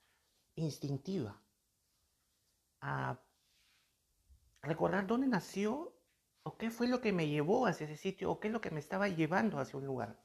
instintiva, 0.55 1.41
a 2.81 3.19
recordar 4.61 5.07
dónde 5.07 5.29
nació 5.29 5.95
o 6.43 6.59
qué 6.59 6.71
fue 6.71 6.88
lo 6.88 7.00
que 7.00 7.12
me 7.12 7.29
llevó 7.29 7.67
hacia 7.67 7.87
ese 7.87 7.97
sitio 7.97 8.31
o 8.31 8.38
qué 8.38 8.49
es 8.49 8.53
lo 8.53 8.61
que 8.61 8.71
me 8.71 8.81
estaba 8.81 9.09
llevando 9.09 9.59
hacia 9.59 9.79
un 9.79 9.87
lugar, 9.87 10.23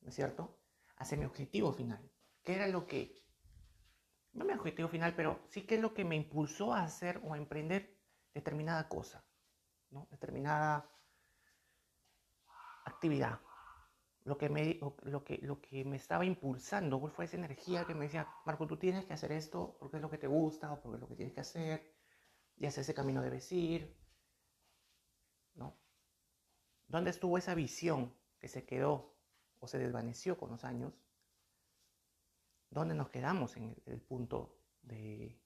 ¿no 0.00 0.08
es 0.08 0.14
cierto? 0.14 0.58
Hacia 0.96 1.18
mi 1.18 1.26
objetivo 1.26 1.72
final. 1.72 2.10
¿Qué 2.42 2.54
era 2.54 2.68
lo 2.68 2.86
que, 2.86 3.22
no 4.32 4.46
mi 4.46 4.54
objetivo 4.54 4.88
final, 4.88 5.14
pero 5.14 5.42
sí 5.48 5.66
qué 5.66 5.74
es 5.74 5.80
lo 5.82 5.92
que 5.92 6.06
me 6.06 6.16
impulsó 6.16 6.72
a 6.72 6.84
hacer 6.84 7.20
o 7.22 7.34
a 7.34 7.36
emprender 7.36 7.98
determinada 8.32 8.88
cosa, 8.88 9.26
¿no? 9.90 10.08
Determinada 10.10 10.90
actividad. 12.98 13.40
Lo 14.24 14.36
que, 14.36 14.48
me, 14.48 14.78
lo, 15.04 15.24
que, 15.24 15.38
lo 15.38 15.60
que 15.60 15.84
me 15.84 15.96
estaba 15.96 16.24
impulsando 16.24 17.00
fue 17.08 17.24
esa 17.24 17.36
energía 17.36 17.84
que 17.84 17.94
me 17.94 18.06
decía, 18.06 18.28
Marco, 18.44 18.66
tú 18.66 18.76
tienes 18.76 19.06
que 19.06 19.14
hacer 19.14 19.32
esto 19.32 19.76
porque 19.78 19.96
es 19.96 20.02
lo 20.02 20.10
que 20.10 20.18
te 20.18 20.26
gusta 20.26 20.72
o 20.72 20.82
porque 20.82 20.96
es 20.96 21.00
lo 21.00 21.08
que 21.08 21.14
tienes 21.14 21.34
que 21.34 21.40
hacer, 21.40 21.94
y 22.56 22.66
hacia 22.66 22.82
ese 22.82 22.92
camino 22.92 23.22
debes 23.22 23.50
ir, 23.52 23.96
¿no? 25.54 25.78
¿Dónde 26.88 27.10
estuvo 27.10 27.38
esa 27.38 27.54
visión 27.54 28.12
que 28.40 28.48
se 28.48 28.66
quedó 28.66 29.16
o 29.60 29.68
se 29.68 29.78
desvaneció 29.78 30.36
con 30.36 30.50
los 30.50 30.64
años? 30.64 30.92
¿Dónde 32.68 32.94
nos 32.94 33.08
quedamos 33.08 33.56
en 33.56 33.80
el, 33.86 34.00
punto 34.00 34.58
de, 34.82 35.40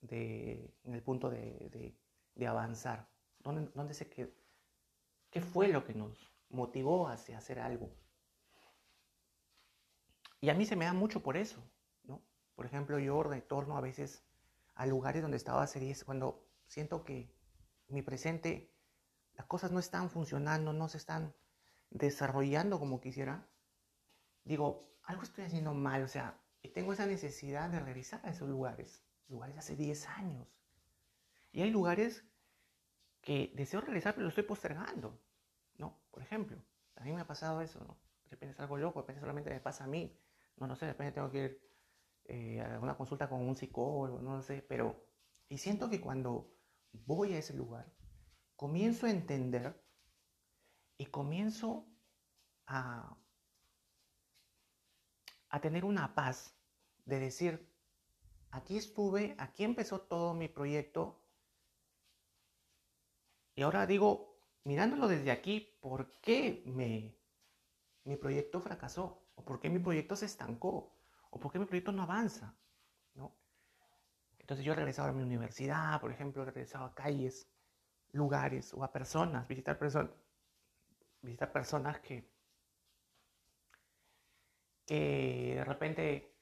de, 0.00 0.74
en 0.84 0.94
el 0.94 1.02
punto 1.02 1.30
de, 1.30 1.94
de, 2.34 2.46
avanzar? 2.46 3.08
¿Dónde, 3.38 3.70
dónde 3.74 3.94
se 3.94 4.08
quedó? 4.08 4.30
¿Qué 5.30 5.40
fue 5.40 5.68
lo 5.68 5.84
que 5.84 5.94
nos 5.94 6.35
motivó 6.48 7.08
hacia 7.08 7.38
hacer 7.38 7.58
algo? 7.58 7.94
Y 10.40 10.50
a 10.50 10.54
mí 10.54 10.66
se 10.66 10.76
me 10.76 10.84
da 10.84 10.92
mucho 10.92 11.22
por 11.22 11.36
eso, 11.36 11.62
¿no? 12.04 12.22
Por 12.54 12.66
ejemplo, 12.66 12.98
yo 12.98 13.22
retorno 13.22 13.76
a 13.76 13.80
veces 13.80 14.24
a 14.74 14.86
lugares 14.86 15.22
donde 15.22 15.36
estaba 15.36 15.62
hace 15.62 15.80
10, 15.80 16.04
cuando 16.04 16.46
siento 16.66 17.04
que 17.04 17.34
mi 17.88 18.02
presente, 18.02 18.72
las 19.34 19.46
cosas 19.46 19.72
no 19.72 19.78
están 19.78 20.10
funcionando, 20.10 20.72
no 20.72 20.88
se 20.88 20.98
están 20.98 21.34
desarrollando 21.90 22.78
como 22.78 23.00
quisiera, 23.00 23.48
digo, 24.44 24.98
algo 25.02 25.22
estoy 25.22 25.44
haciendo 25.44 25.72
mal, 25.72 26.02
o 26.02 26.08
sea, 26.08 26.40
y 26.62 26.70
tengo 26.70 26.92
esa 26.92 27.06
necesidad 27.06 27.70
de 27.70 27.80
regresar 27.80 28.20
a 28.24 28.30
esos 28.30 28.48
lugares, 28.48 29.04
lugares 29.28 29.56
hace 29.56 29.76
10 29.76 30.08
años. 30.08 30.48
Y 31.52 31.62
hay 31.62 31.70
lugares 31.70 32.24
que 33.20 33.52
deseo 33.56 33.80
regresar, 33.80 34.14
pero 34.14 34.24
lo 34.24 34.28
estoy 34.28 34.44
postergando, 34.44 35.18
¿no? 35.78 36.00
Por 36.10 36.22
ejemplo, 36.22 36.56
a 36.96 37.04
mí 37.04 37.12
me 37.12 37.20
ha 37.20 37.26
pasado 37.26 37.60
eso, 37.60 37.80
¿no? 37.80 37.98
De 38.24 38.30
repente 38.30 38.54
es 38.54 38.60
algo 38.60 38.76
loco, 38.76 39.00
de 39.00 39.02
repente 39.04 39.20
solamente 39.20 39.50
me 39.50 39.60
pasa 39.60 39.84
a 39.84 39.86
mí, 39.86 40.18
no, 40.56 40.66
no 40.66 40.76
sé, 40.76 40.86
de 40.86 40.92
repente 40.92 41.12
tengo 41.12 41.30
que 41.30 41.44
ir 41.44 41.60
eh, 42.24 42.60
a 42.60 42.80
una 42.80 42.96
consulta 42.96 43.28
con 43.28 43.40
un 43.40 43.56
psicólogo, 43.56 44.20
no 44.20 44.42
sé, 44.42 44.62
pero... 44.62 45.04
Y 45.48 45.58
siento 45.58 45.88
que 45.88 46.00
cuando 46.00 46.56
voy 46.92 47.34
a 47.34 47.38
ese 47.38 47.54
lugar, 47.54 47.92
comienzo 48.56 49.06
a 49.06 49.10
entender 49.10 49.80
y 50.98 51.06
comienzo 51.06 51.86
a 52.66 53.16
a 55.56 55.60
tener 55.60 55.84
una 55.84 56.14
paz 56.14 56.54
de 57.04 57.18
decir, 57.18 57.72
aquí 58.50 58.76
estuve, 58.76 59.34
aquí 59.38 59.64
empezó 59.64 60.00
todo 60.00 60.34
mi 60.34 60.48
proyecto. 60.48 61.22
Y 63.54 63.62
ahora 63.62 63.86
digo, 63.86 64.35
mirándolo 64.66 65.06
desde 65.06 65.30
aquí, 65.30 65.78
¿por 65.80 66.10
qué 66.20 66.62
me, 66.66 67.16
mi 68.04 68.16
proyecto 68.16 68.60
fracasó? 68.60 69.22
¿O 69.36 69.44
por 69.44 69.60
qué 69.60 69.70
mi 69.70 69.78
proyecto 69.78 70.16
se 70.16 70.26
estancó? 70.26 70.92
¿O 71.30 71.38
por 71.38 71.52
qué 71.52 71.58
mi 71.58 71.66
proyecto 71.66 71.92
no 71.92 72.02
avanza? 72.02 72.56
¿No? 73.14 73.32
Entonces 74.38 74.66
yo 74.66 74.72
he 74.72 74.76
regresado 74.76 75.08
a 75.08 75.12
mi 75.12 75.22
universidad, 75.22 76.00
por 76.00 76.10
ejemplo, 76.10 76.42
he 76.42 76.46
regresado 76.46 76.84
a 76.84 76.94
calles, 76.94 77.48
lugares 78.10 78.74
o 78.74 78.82
a 78.82 78.92
personas, 78.92 79.46
visitar, 79.46 79.78
personas 79.78 80.10
visitar 81.22 81.52
personas 81.52 82.00
que 82.00 82.28
que 84.86 85.54
de 85.56 85.64
repente 85.64 86.32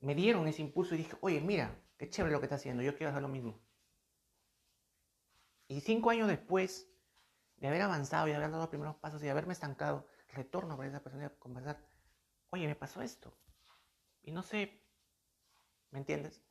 me 0.00 0.14
dieron 0.14 0.48
ese 0.48 0.62
impulso 0.62 0.94
y 0.94 0.98
dije, 0.98 1.16
oye, 1.20 1.40
mira, 1.40 1.78
qué 1.98 2.08
chévere 2.08 2.32
lo 2.32 2.40
que 2.40 2.46
está 2.46 2.56
haciendo, 2.56 2.82
yo 2.82 2.96
quiero 2.96 3.10
hacer 3.10 3.22
lo 3.22 3.28
mismo. 3.28 3.60
Y 5.68 5.80
cinco 5.80 6.10
años 6.10 6.28
después 6.28 6.88
de 7.56 7.68
haber 7.68 7.82
avanzado 7.82 8.26
y 8.26 8.30
de 8.30 8.36
haber 8.36 8.50
dado 8.50 8.62
los 8.62 8.70
primeros 8.70 8.96
pasos 8.96 9.22
y 9.22 9.26
de 9.26 9.30
haberme 9.30 9.52
estancado, 9.52 10.06
retorno 10.28 10.76
para 10.76 10.88
esa 10.88 11.02
persona 11.02 11.26
a 11.26 11.30
conversar, 11.30 11.78
oye, 12.50 12.66
me 12.66 12.74
pasó 12.74 13.02
esto. 13.02 13.32
Y 14.22 14.32
no 14.32 14.42
sé, 14.42 14.82
¿me 15.90 15.98
entiendes? 15.98 16.42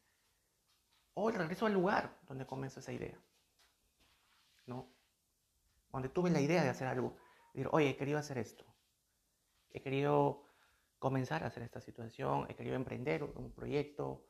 O 1.14 1.32
regreso 1.32 1.66
al 1.66 1.74
lugar 1.74 2.18
donde 2.28 2.46
comenzó 2.46 2.80
esa 2.80 2.94
idea. 2.94 3.20
¿No? 4.66 4.88
Donde 5.92 6.10
tuve 6.10 6.30
la 6.30 6.42
idea 6.42 6.64
de 6.64 6.70
hacer 6.70 6.88
algo. 6.88 7.18
Decir, 7.54 7.70
oye, 7.72 7.90
he 7.90 7.98
querido 7.98 8.20
hacer 8.20 8.38
esto 8.38 8.66
he 9.78 9.82
querido 9.82 10.44
comenzar 11.00 11.44
a 11.44 11.48
hacer 11.48 11.64
esta 11.64 11.80
situación, 11.80 12.48
he 12.50 12.56
querido 12.56 12.76
emprender 12.76 13.24
un 13.24 13.52
proyecto, 13.52 14.26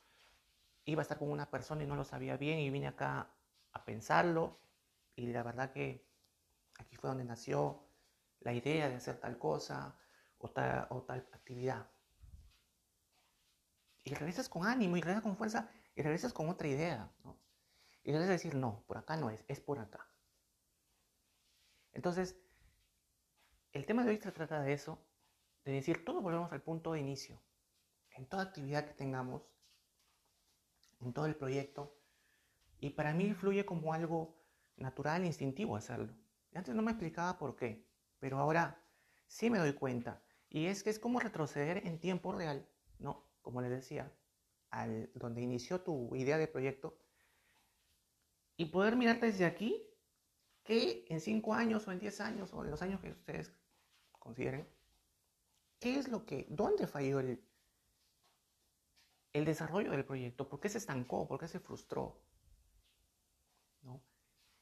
iba 0.86 1.02
a 1.02 1.04
estar 1.04 1.18
con 1.18 1.32
una 1.32 1.50
persona 1.50 1.84
y 1.84 1.88
no 1.88 1.96
lo 1.96 2.04
sabía 2.04 2.38
bien 2.38 2.60
y 2.60 2.70
vine 2.70 2.88
acá 2.88 3.30
a 3.72 3.86
pensarlo 3.86 4.60
y 5.18 5.26
la 5.28 5.44
verdad 5.44 5.74
que 5.74 6.08
aquí 6.78 6.96
fue 6.96 7.10
donde 7.10 7.26
nació 7.26 7.84
la 8.42 8.54
idea 8.54 8.88
de 8.88 8.96
hacer 8.96 9.20
tal 9.20 9.38
cosa 9.38 10.00
o 10.38 10.52
tal, 10.52 11.28
actividad. 11.34 11.90
Y 14.04 14.14
regresas 14.14 14.48
con 14.48 14.66
ánimo 14.66 14.96
y 14.96 15.02
regresas 15.02 15.24
con 15.24 15.36
fuerza 15.36 15.72
y 15.96 16.04
regresas 16.04 16.32
con 16.34 16.48
otra 16.50 16.68
idea, 16.68 17.12
¿no? 17.24 17.38
Y 18.04 18.12
regresas 18.12 18.30
a 18.30 18.34
decir, 18.34 18.56
no, 18.56 18.84
por 18.86 19.00
acá 19.00 19.18
no 19.18 19.32
es, 19.32 19.44
es 19.48 19.60
por 19.60 19.80
acá. 19.80 20.08
Entonces, 21.94 22.38
el 23.74 23.88
tema 23.88 24.04
de 24.04 24.12
hoy 24.12 24.18
se 24.22 24.32
trata 24.32 24.62
de 24.62 24.72
eso, 24.72 25.04
de 25.66 25.72
decir, 25.72 26.06
todos 26.06 26.22
volvemos 26.22 26.52
al 26.52 26.62
punto 26.62 26.94
de 26.94 27.00
inicio. 27.00 27.42
En 28.12 28.28
toda 28.28 28.44
actividad 28.44 28.86
que 28.86 28.94
tengamos, 28.94 29.42
en 31.00 31.12
todo 31.12 31.26
el 31.26 31.36
proyecto. 31.36 32.00
Y 32.80 32.92
para 32.92 33.14
mí 33.14 33.34
fluye 33.34 33.66
como 33.66 33.94
algo 33.94 34.37
natural 34.78 35.24
e 35.24 35.28
instintivo 35.28 35.76
hacerlo. 35.76 36.14
antes 36.54 36.74
no 36.74 36.82
me 36.82 36.92
explicaba 36.92 37.38
por 37.38 37.56
qué, 37.56 37.86
pero 38.20 38.40
ahora 38.40 38.82
sí 39.28 39.50
me 39.50 39.60
doy 39.60 39.74
cuenta. 39.74 40.22
Y 40.50 40.66
es 40.66 40.82
que 40.82 40.90
es 40.90 41.00
como 41.00 41.20
retroceder 41.20 41.86
en 41.86 42.00
tiempo 42.00 42.32
real, 42.32 42.68
¿no? 43.00 43.24
Como 43.42 43.62
les 43.62 43.70
decía, 43.70 44.12
al, 44.70 45.12
donde 45.14 45.42
inició 45.42 45.82
tu 45.82 46.16
idea 46.16 46.38
de 46.38 46.48
proyecto. 46.48 46.98
Y 48.56 48.66
poder 48.66 48.96
mirar 48.96 49.20
desde 49.20 49.46
aquí 49.46 49.84
que 50.64 51.06
en 51.10 51.22
cinco 51.22 51.54
años 51.54 51.88
o 51.88 51.92
en 51.92 52.00
diez 52.00 52.22
años 52.22 52.54
o 52.54 52.64
en 52.64 52.72
los 52.72 52.82
años 52.82 53.02
que 53.02 53.12
ustedes 53.12 53.54
consideren, 54.12 54.68
¿Qué 55.80 56.00
es 56.00 56.08
lo 56.08 56.26
que, 56.26 56.48
dónde 56.50 56.88
falló 56.88 57.20
el, 57.20 57.44
el 59.34 59.46
desarrollo 59.46 59.92
del 59.92 60.06
proyecto? 60.06 60.50
¿Por 60.50 60.60
qué 60.60 60.70
se 60.70 60.80
estancó? 60.80 61.28
¿Por 61.28 61.40
qué 61.40 61.48
se 61.48 61.60
frustró? 61.60 62.20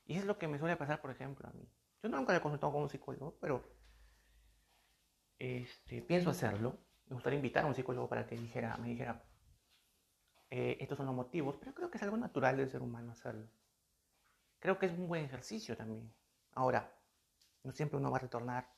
Y 0.06 0.18
es 0.18 0.26
lo 0.26 0.38
que 0.38 0.48
me 0.48 0.60
suele 0.60 0.76
pasar, 0.76 1.02
por 1.02 1.12
ejemplo, 1.12 1.48
a 1.48 1.54
mí. 1.54 1.68
Yo 2.04 2.10
nunca 2.10 2.32
le 2.32 2.40
he 2.40 2.42
consultado 2.42 2.72
con 2.72 2.84
un 2.84 2.90
psicólogo, 2.90 3.38
pero 3.40 3.64
este, 5.40 6.02
pienso 6.02 6.30
hacerlo. 6.30 6.78
Me 7.08 7.16
gustaría 7.16 7.38
invitar 7.38 7.64
a 7.64 7.68
un 7.68 7.76
psicólogo 7.76 8.08
para 8.08 8.26
que 8.26 8.36
dijera, 8.36 8.78
me 8.78 8.90
dijera, 8.90 9.24
eh, 10.50 10.78
estos 10.80 10.98
son 10.98 11.08
los 11.08 11.16
motivos, 11.16 11.58
pero 11.58 11.74
creo 11.74 11.90
que 11.90 11.98
es 11.98 12.04
algo 12.04 12.18
natural 12.18 12.58
del 12.58 12.70
ser 12.70 12.82
humano 12.82 13.12
hacerlo. 13.12 13.48
Creo 14.60 14.80
que 14.80 14.86
es 14.86 14.92
un 14.94 15.08
buen 15.08 15.26
ejercicio 15.26 15.76
también. 15.76 16.14
Ahora, 16.54 16.92
no 17.64 17.72
siempre 17.72 17.98
uno 17.98 18.12
va 18.12 18.18
a 18.18 18.22
retornar 18.22 18.70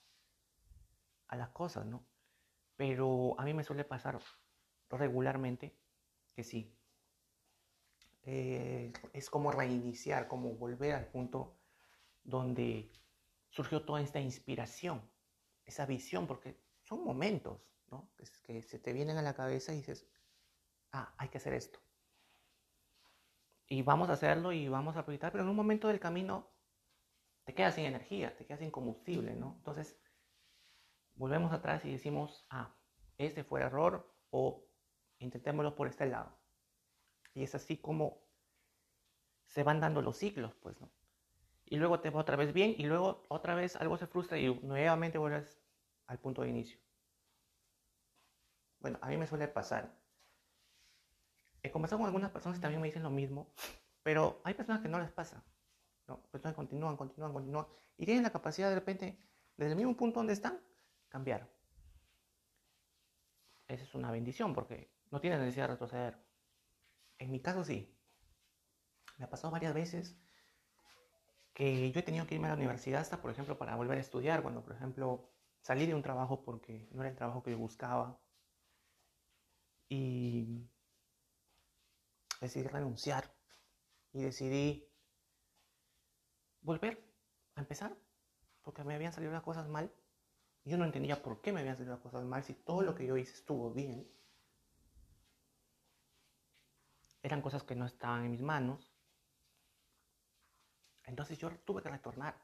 a 1.27 1.35
las 1.35 1.49
cosas, 1.49 1.85
¿no? 1.85 2.03
Pero 2.75 3.39
a 3.39 3.43
mí 3.43 3.53
me 3.53 3.63
suele 3.63 3.83
pasar 3.83 4.19
regularmente 4.89 5.77
que 6.35 6.43
sí. 6.43 6.73
Eh, 8.29 8.91
es 9.13 9.29
como 9.29 9.53
reiniciar, 9.53 10.27
como 10.27 10.49
volver 10.55 10.93
al 10.93 11.07
punto 11.07 11.55
donde 12.25 12.91
surgió 13.49 13.85
toda 13.85 14.01
esta 14.01 14.19
inspiración, 14.19 15.01
esa 15.65 15.85
visión, 15.85 16.27
porque 16.27 16.59
son 16.83 17.05
momentos, 17.05 17.61
¿no? 17.89 18.11
que 18.43 18.61
se 18.63 18.79
te 18.79 18.91
vienen 18.91 19.15
a 19.15 19.21
la 19.21 19.33
cabeza 19.33 19.71
y 19.71 19.77
dices, 19.77 20.05
ah, 20.91 21.15
hay 21.17 21.29
que 21.29 21.37
hacer 21.37 21.53
esto. 21.53 21.79
Y 23.69 23.81
vamos 23.81 24.09
a 24.09 24.13
hacerlo 24.13 24.51
y 24.51 24.67
vamos 24.67 24.97
a 24.97 25.05
proyectar, 25.05 25.31
pero 25.31 25.45
en 25.45 25.49
un 25.49 25.55
momento 25.55 25.87
del 25.87 26.01
camino 26.01 26.51
te 27.45 27.53
quedas 27.53 27.75
sin 27.75 27.85
energía, 27.85 28.35
te 28.35 28.45
quedas 28.45 28.59
sin 28.59 28.71
combustible, 28.71 29.35
¿no? 29.35 29.55
Entonces, 29.59 29.97
volvemos 31.15 31.53
atrás 31.53 31.85
y 31.85 31.93
decimos, 31.93 32.45
ah, 32.49 32.75
este 33.17 33.45
fue 33.45 33.61
el 33.61 33.67
error 33.67 34.13
o 34.31 34.65
intentémoslo 35.19 35.77
por 35.77 35.87
este 35.87 36.07
lado. 36.07 36.37
Y 37.37 37.43
es 37.43 37.53
así 37.53 37.77
como 37.77 38.17
se 39.45 39.61
van 39.61 39.79
dando 39.79 40.01
los 40.01 40.17
ciclos, 40.17 40.55
pues, 40.55 40.81
¿no? 40.81 40.89
Y 41.65 41.75
luego 41.75 41.99
te 41.99 42.09
va 42.09 42.21
otra 42.21 42.35
vez 42.35 42.51
bien 42.51 42.73
y 42.79 42.87
luego 42.87 43.25
otra 43.27 43.53
vez 43.53 43.75
algo 43.75 43.95
se 43.95 44.07
frustra 44.07 44.39
y 44.39 44.51
nuevamente 44.63 45.19
vuelves 45.19 45.61
al 46.07 46.17
punto 46.17 46.41
de 46.41 46.49
inicio. 46.49 46.79
Bueno, 48.79 48.97
a 49.03 49.09
mí 49.09 49.17
me 49.17 49.27
suele 49.27 49.47
pasar. 49.47 49.95
He 51.61 51.69
conversado 51.69 51.99
con 51.99 52.07
algunas 52.07 52.31
personas 52.31 52.57
y 52.57 52.61
también 52.61 52.81
me 52.81 52.87
dicen 52.87 53.03
lo 53.03 53.11
mismo, 53.11 53.53
pero 54.01 54.41
hay 54.43 54.55
personas 54.55 54.81
que 54.81 54.89
no 54.89 54.99
les 54.99 55.11
pasa. 55.11 55.43
¿no? 56.07 56.19
Personas 56.31 56.53
que 56.53 56.57
continúan, 56.57 56.97
continúan, 56.97 57.33
continúan 57.33 57.67
y 57.97 58.05
tienen 58.05 58.23
la 58.23 58.31
capacidad 58.31 58.69
de 58.69 58.75
repente, 58.75 59.19
desde 59.57 59.73
el 59.73 59.77
mismo 59.77 59.95
punto 59.95 60.21
donde 60.21 60.33
están, 60.33 60.59
cambiar. 61.07 61.47
Esa 63.67 63.83
es 63.83 63.93
una 63.93 64.09
bendición 64.09 64.55
porque 64.55 64.89
no 65.11 65.21
tienes 65.21 65.39
necesidad 65.39 65.65
de 65.65 65.73
retroceder. 65.73 66.26
En 67.19 67.31
mi 67.31 67.39
caso 67.41 67.63
sí. 67.63 67.93
Me 69.17 69.25
ha 69.25 69.29
pasado 69.29 69.51
varias 69.51 69.73
veces 69.73 70.17
que 71.53 71.91
yo 71.91 71.99
he 71.99 72.03
tenido 72.03 72.25
que 72.25 72.35
irme 72.35 72.47
a 72.47 72.51
la 72.51 72.55
universidad 72.55 73.01
hasta, 73.01 73.21
por 73.21 73.31
ejemplo, 73.31 73.57
para 73.57 73.75
volver 73.75 73.97
a 73.97 74.01
estudiar, 74.01 74.41
cuando, 74.43 74.63
por 74.63 74.73
ejemplo, 74.75 75.29
salí 75.61 75.85
de 75.85 75.95
un 75.95 76.01
trabajo 76.01 76.43
porque 76.45 76.87
no 76.91 77.01
era 77.01 77.09
el 77.09 77.17
trabajo 77.17 77.43
que 77.43 77.51
yo 77.51 77.57
buscaba 77.57 78.17
y 79.89 80.69
decidí 82.41 82.67
renunciar 82.67 83.33
y 84.13 84.21
decidí 84.23 84.89
volver 86.61 87.03
a 87.55 87.61
empezar 87.61 87.97
porque 88.63 88.83
me 88.83 88.95
habían 88.95 89.13
salido 89.13 89.31
las 89.33 89.43
cosas 89.43 89.67
mal. 89.69 89.91
Yo 90.65 90.77
no 90.77 90.85
entendía 90.85 91.23
por 91.23 91.41
qué 91.41 91.53
me 91.53 91.61
habían 91.61 91.77
salido 91.77 91.95
las 91.95 92.03
cosas 92.03 92.25
mal 92.25 92.43
si 92.43 92.53
todo 92.53 92.81
lo 92.83 92.95
que 92.95 93.07
yo 93.07 93.17
hice 93.17 93.33
estuvo 93.33 93.71
bien. 93.73 94.07
Eran 97.27 97.41
cosas 97.41 97.63
que 97.63 97.75
no 97.75 97.85
estaban 97.85 98.23
en 98.23 98.31
mis 98.31 98.41
manos. 98.41 98.89
Entonces 101.03 101.37
yo 101.37 101.51
tuve 101.65 101.81
que 101.81 101.89
retornar 101.89 102.39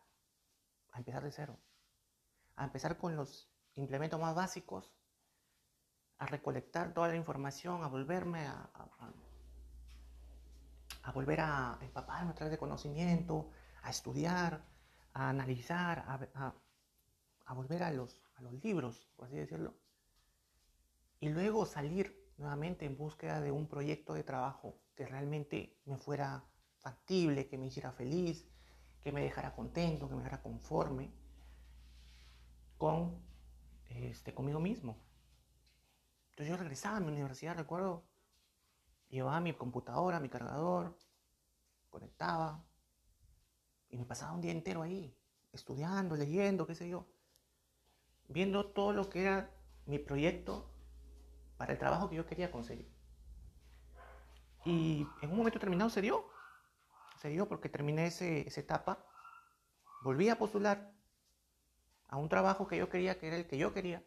a 0.92 0.98
empezar 0.98 1.24
de 1.24 1.32
cero. 1.32 1.58
A 2.58 2.66
empezar 2.66 2.98
con 2.98 3.16
los 3.16 3.50
implementos 3.76 4.20
más 4.20 4.36
básicos, 4.36 4.94
a 6.18 6.26
recolectar 6.26 6.94
toda 6.94 7.08
la 7.08 7.16
información, 7.16 7.82
a 7.82 7.88
volverme 7.88 8.46
a, 8.46 8.70
a, 11.04 11.12
volver 11.14 11.40
a 11.40 11.78
empaparme 11.80 12.32
a 12.32 12.36
través 12.36 12.52
de 12.52 12.58
conocimiento, 12.58 13.52
a 13.84 13.90
estudiar, 13.90 14.66
a 15.14 15.30
analizar, 15.30 16.04
a, 16.36 17.54
volver 17.54 17.84
a 17.84 17.92
los, 17.92 18.22
a 18.36 18.42
los 18.42 18.52
libros, 18.62 19.08
por 19.16 19.28
así 19.28 19.38
decirlo, 19.38 19.78
y 21.22 21.30
luego 21.30 21.66
salir 21.66 22.23
nuevamente 22.38 22.86
en 22.86 22.98
búsqueda 22.98 23.42
de 23.42 23.52
un 23.52 23.68
proyecto 23.68 24.14
de 24.14 24.24
trabajo 24.24 24.80
que 24.96 25.06
realmente 25.06 25.78
me 25.86 25.98
fuera 25.98 26.44
factible, 26.78 27.48
que 27.48 27.58
me 27.58 27.68
hiciera 27.68 27.92
feliz, 27.92 28.46
que 29.02 29.12
me 29.12 29.22
dejara 29.22 29.56
contento, 29.56 30.08
que 30.08 30.16
me 30.16 30.24
dejara 30.24 30.42
conforme 30.42 31.12
con 32.78 33.22
este, 33.90 34.34
conmigo 34.34 34.60
mismo. 34.60 34.98
Entonces 36.32 36.50
yo 36.50 36.58
regresaba 36.58 36.98
a 36.98 37.00
mi 37.00 37.08
universidad, 37.08 37.56
recuerdo, 37.56 38.04
llevaba 39.10 39.40
mi 39.40 39.54
computadora, 39.54 40.20
mi 40.20 40.30
cargador, 40.30 40.98
conectaba 41.90 42.64
y 43.90 43.98
me 43.98 44.06
pasaba 44.06 44.34
un 44.34 44.42
día 44.42 44.52
entero 44.52 44.82
ahí, 44.82 45.16
estudiando, 45.52 46.16
leyendo, 46.16 46.66
qué 46.66 46.76
sé 46.76 46.90
yo 46.90 47.08
viendo 48.28 48.66
todo 48.66 48.94
lo 48.94 49.10
que 49.10 49.22
era 49.22 49.52
mi 49.86 50.00
proyecto 50.00 50.73
para 51.64 51.72
el 51.72 51.80
trabajo 51.80 52.10
que 52.10 52.18
yo 52.18 52.26
quería 52.26 52.52
conseguir. 52.52 52.94
Y 54.66 55.08
en 55.22 55.32
un 55.32 55.38
momento 55.38 55.60
terminado 55.60 55.90
se 55.90 56.02
dio. 56.02 56.30
Se 57.16 57.30
dio 57.30 57.48
porque 57.48 57.70
terminé 57.70 58.08
ese, 58.08 58.46
esa 58.46 58.60
etapa. 58.60 59.06
Volví 60.02 60.28
a 60.28 60.38
postular 60.38 60.92
a 62.10 62.18
un 62.18 62.28
trabajo 62.28 62.68
que 62.68 62.76
yo 62.76 62.90
quería, 62.90 63.18
que 63.18 63.28
era 63.28 63.38
el 63.38 63.48
que 63.48 63.58
yo 63.58 63.74
quería. 63.74 64.04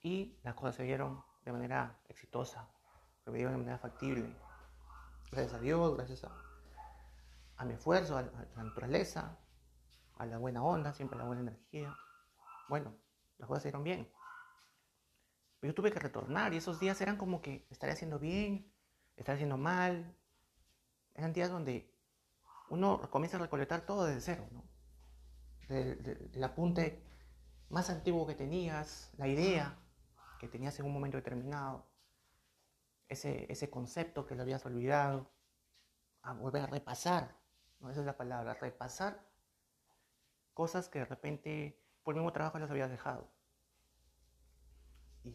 Y 0.00 0.38
las 0.44 0.54
cosas 0.54 0.76
se 0.76 0.84
dieron 0.84 1.24
de 1.44 1.50
manera 1.50 2.00
exitosa, 2.08 2.70
se 3.24 3.32
dieron 3.32 3.54
de 3.54 3.58
manera 3.58 3.78
factible. 3.78 4.36
Gracias 5.32 5.54
a 5.54 5.58
Dios, 5.58 5.96
gracias 5.96 6.22
a, 7.56 7.64
mi 7.64 7.74
esfuerzo, 7.74 8.16
a, 8.16 8.20
a 8.20 8.46
la 8.54 8.62
naturaleza, 8.62 9.36
a 10.16 10.26
la 10.26 10.38
buena 10.38 10.62
onda, 10.62 10.92
siempre 10.92 11.16
a 11.16 11.22
la 11.22 11.26
buena 11.26 11.42
energía. 11.42 11.92
Bueno, 12.68 12.94
las 13.38 13.48
cosas 13.48 13.64
se 13.64 13.70
dieron 13.70 13.82
bien. 13.82 14.08
Yo 15.62 15.74
tuve 15.74 15.90
que 15.90 15.98
retornar 15.98 16.54
y 16.54 16.58
esos 16.58 16.78
días 16.78 17.00
eran 17.00 17.16
como 17.16 17.42
que 17.42 17.66
estaría 17.70 17.94
haciendo 17.94 18.18
bien, 18.18 18.72
estaría 19.16 19.36
haciendo 19.36 19.56
mal. 19.56 20.16
Eran 21.14 21.32
días 21.32 21.50
donde 21.50 21.92
uno 22.70 23.00
comienza 23.10 23.36
a 23.36 23.40
recolectar 23.40 23.80
todo 23.82 24.04
desde 24.04 24.20
cero, 24.20 24.48
¿no? 24.52 24.68
el 25.68 26.44
apunte 26.44 27.04
más 27.68 27.90
antiguo 27.90 28.26
que 28.26 28.34
tenías, 28.34 29.12
la 29.18 29.28
idea 29.28 29.78
que 30.38 30.48
tenías 30.48 30.78
en 30.78 30.86
un 30.86 30.92
momento 30.92 31.16
determinado, 31.16 31.86
ese, 33.08 33.50
ese 33.52 33.68
concepto 33.68 34.26
que 34.26 34.34
lo 34.34 34.42
habías 34.42 34.64
olvidado, 34.64 35.30
a 36.22 36.32
volver 36.32 36.62
a 36.62 36.66
repasar, 36.66 37.36
¿no? 37.80 37.90
esa 37.90 38.00
es 38.00 38.06
la 38.06 38.16
palabra, 38.16 38.54
repasar 38.54 39.26
cosas 40.54 40.88
que 40.88 41.00
de 41.00 41.04
repente 41.04 41.82
por 42.02 42.14
el 42.14 42.20
mismo 42.20 42.32
trabajo 42.32 42.58
las 42.58 42.70
habías 42.70 42.90
dejado. 42.90 43.30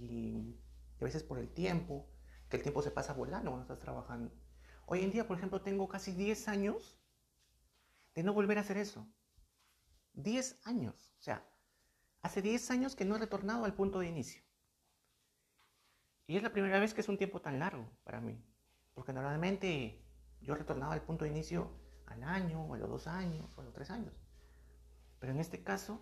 Y 0.01 0.59
a 1.01 1.05
veces 1.05 1.23
por 1.23 1.39
el 1.39 1.49
tiempo, 1.49 2.07
que 2.49 2.57
el 2.57 2.63
tiempo 2.63 2.81
se 2.81 2.91
pasa 2.91 3.13
volando 3.13 3.51
cuando 3.51 3.63
estás 3.63 3.79
trabajando. 3.79 4.33
Hoy 4.85 5.01
en 5.01 5.11
día, 5.11 5.27
por 5.27 5.37
ejemplo, 5.37 5.61
tengo 5.61 5.87
casi 5.87 6.11
10 6.11 6.47
años 6.47 6.99
de 8.15 8.23
no 8.23 8.33
volver 8.33 8.57
a 8.57 8.61
hacer 8.61 8.77
eso. 8.77 9.07
10 10.13 10.59
años. 10.65 11.13
O 11.19 11.21
sea, 11.21 11.47
hace 12.21 12.41
10 12.41 12.71
años 12.71 12.95
que 12.95 13.05
no 13.05 13.15
he 13.15 13.19
retornado 13.19 13.65
al 13.65 13.73
punto 13.73 13.99
de 13.99 14.07
inicio. 14.07 14.43
Y 16.27 16.37
es 16.37 16.43
la 16.43 16.51
primera 16.53 16.79
vez 16.79 16.93
que 16.93 17.01
es 17.01 17.09
un 17.09 17.17
tiempo 17.17 17.41
tan 17.41 17.59
largo 17.59 17.89
para 18.03 18.21
mí. 18.21 18.41
Porque 18.93 19.13
normalmente 19.13 20.05
yo 20.41 20.55
retornaba 20.55 20.93
al 20.93 21.01
punto 21.01 21.25
de 21.25 21.31
inicio 21.31 21.71
al 22.05 22.23
año, 22.23 22.65
o 22.65 22.73
a 22.73 22.77
los 22.77 22.89
dos 22.89 23.07
años, 23.07 23.57
o 23.57 23.61
a 23.61 23.63
los 23.63 23.73
tres 23.73 23.89
años. 23.89 24.13
Pero 25.19 25.31
en 25.31 25.39
este 25.39 25.63
caso 25.63 25.99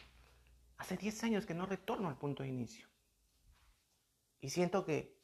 Hace 0.81 0.97
10 0.97 1.23
años 1.25 1.45
que 1.45 1.53
no 1.53 1.67
retorno 1.67 2.09
al 2.09 2.17
punto 2.17 2.41
de 2.41 2.49
inicio. 2.49 2.87
Y 4.41 4.49
siento 4.49 4.83
que, 4.85 5.17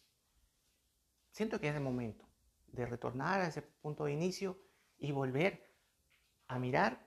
siento 1.32 1.60
que 1.60 1.70
es 1.70 1.76
el 1.76 1.82
momento 1.82 2.26
de 2.68 2.86
retornar 2.86 3.42
a 3.42 3.48
ese 3.48 3.62
punto 3.62 4.06
de 4.06 4.14
inicio 4.14 4.58
y 4.98 5.12
volver 5.12 5.76
a 6.48 6.60
mirar 6.60 7.06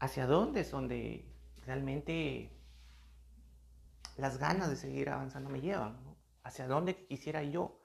hacia 0.00 0.26
dónde 0.26 0.60
es 0.60 0.70
donde 0.70 1.32
realmente 1.58 2.58
las 4.16 4.38
ganas 4.38 4.70
de 4.70 4.76
seguir 4.76 5.10
avanzando 5.10 5.50
me 5.50 5.60
llevan, 5.60 6.16
hacia 6.42 6.66
dónde 6.66 7.06
quisiera 7.06 7.42
yo 7.42 7.80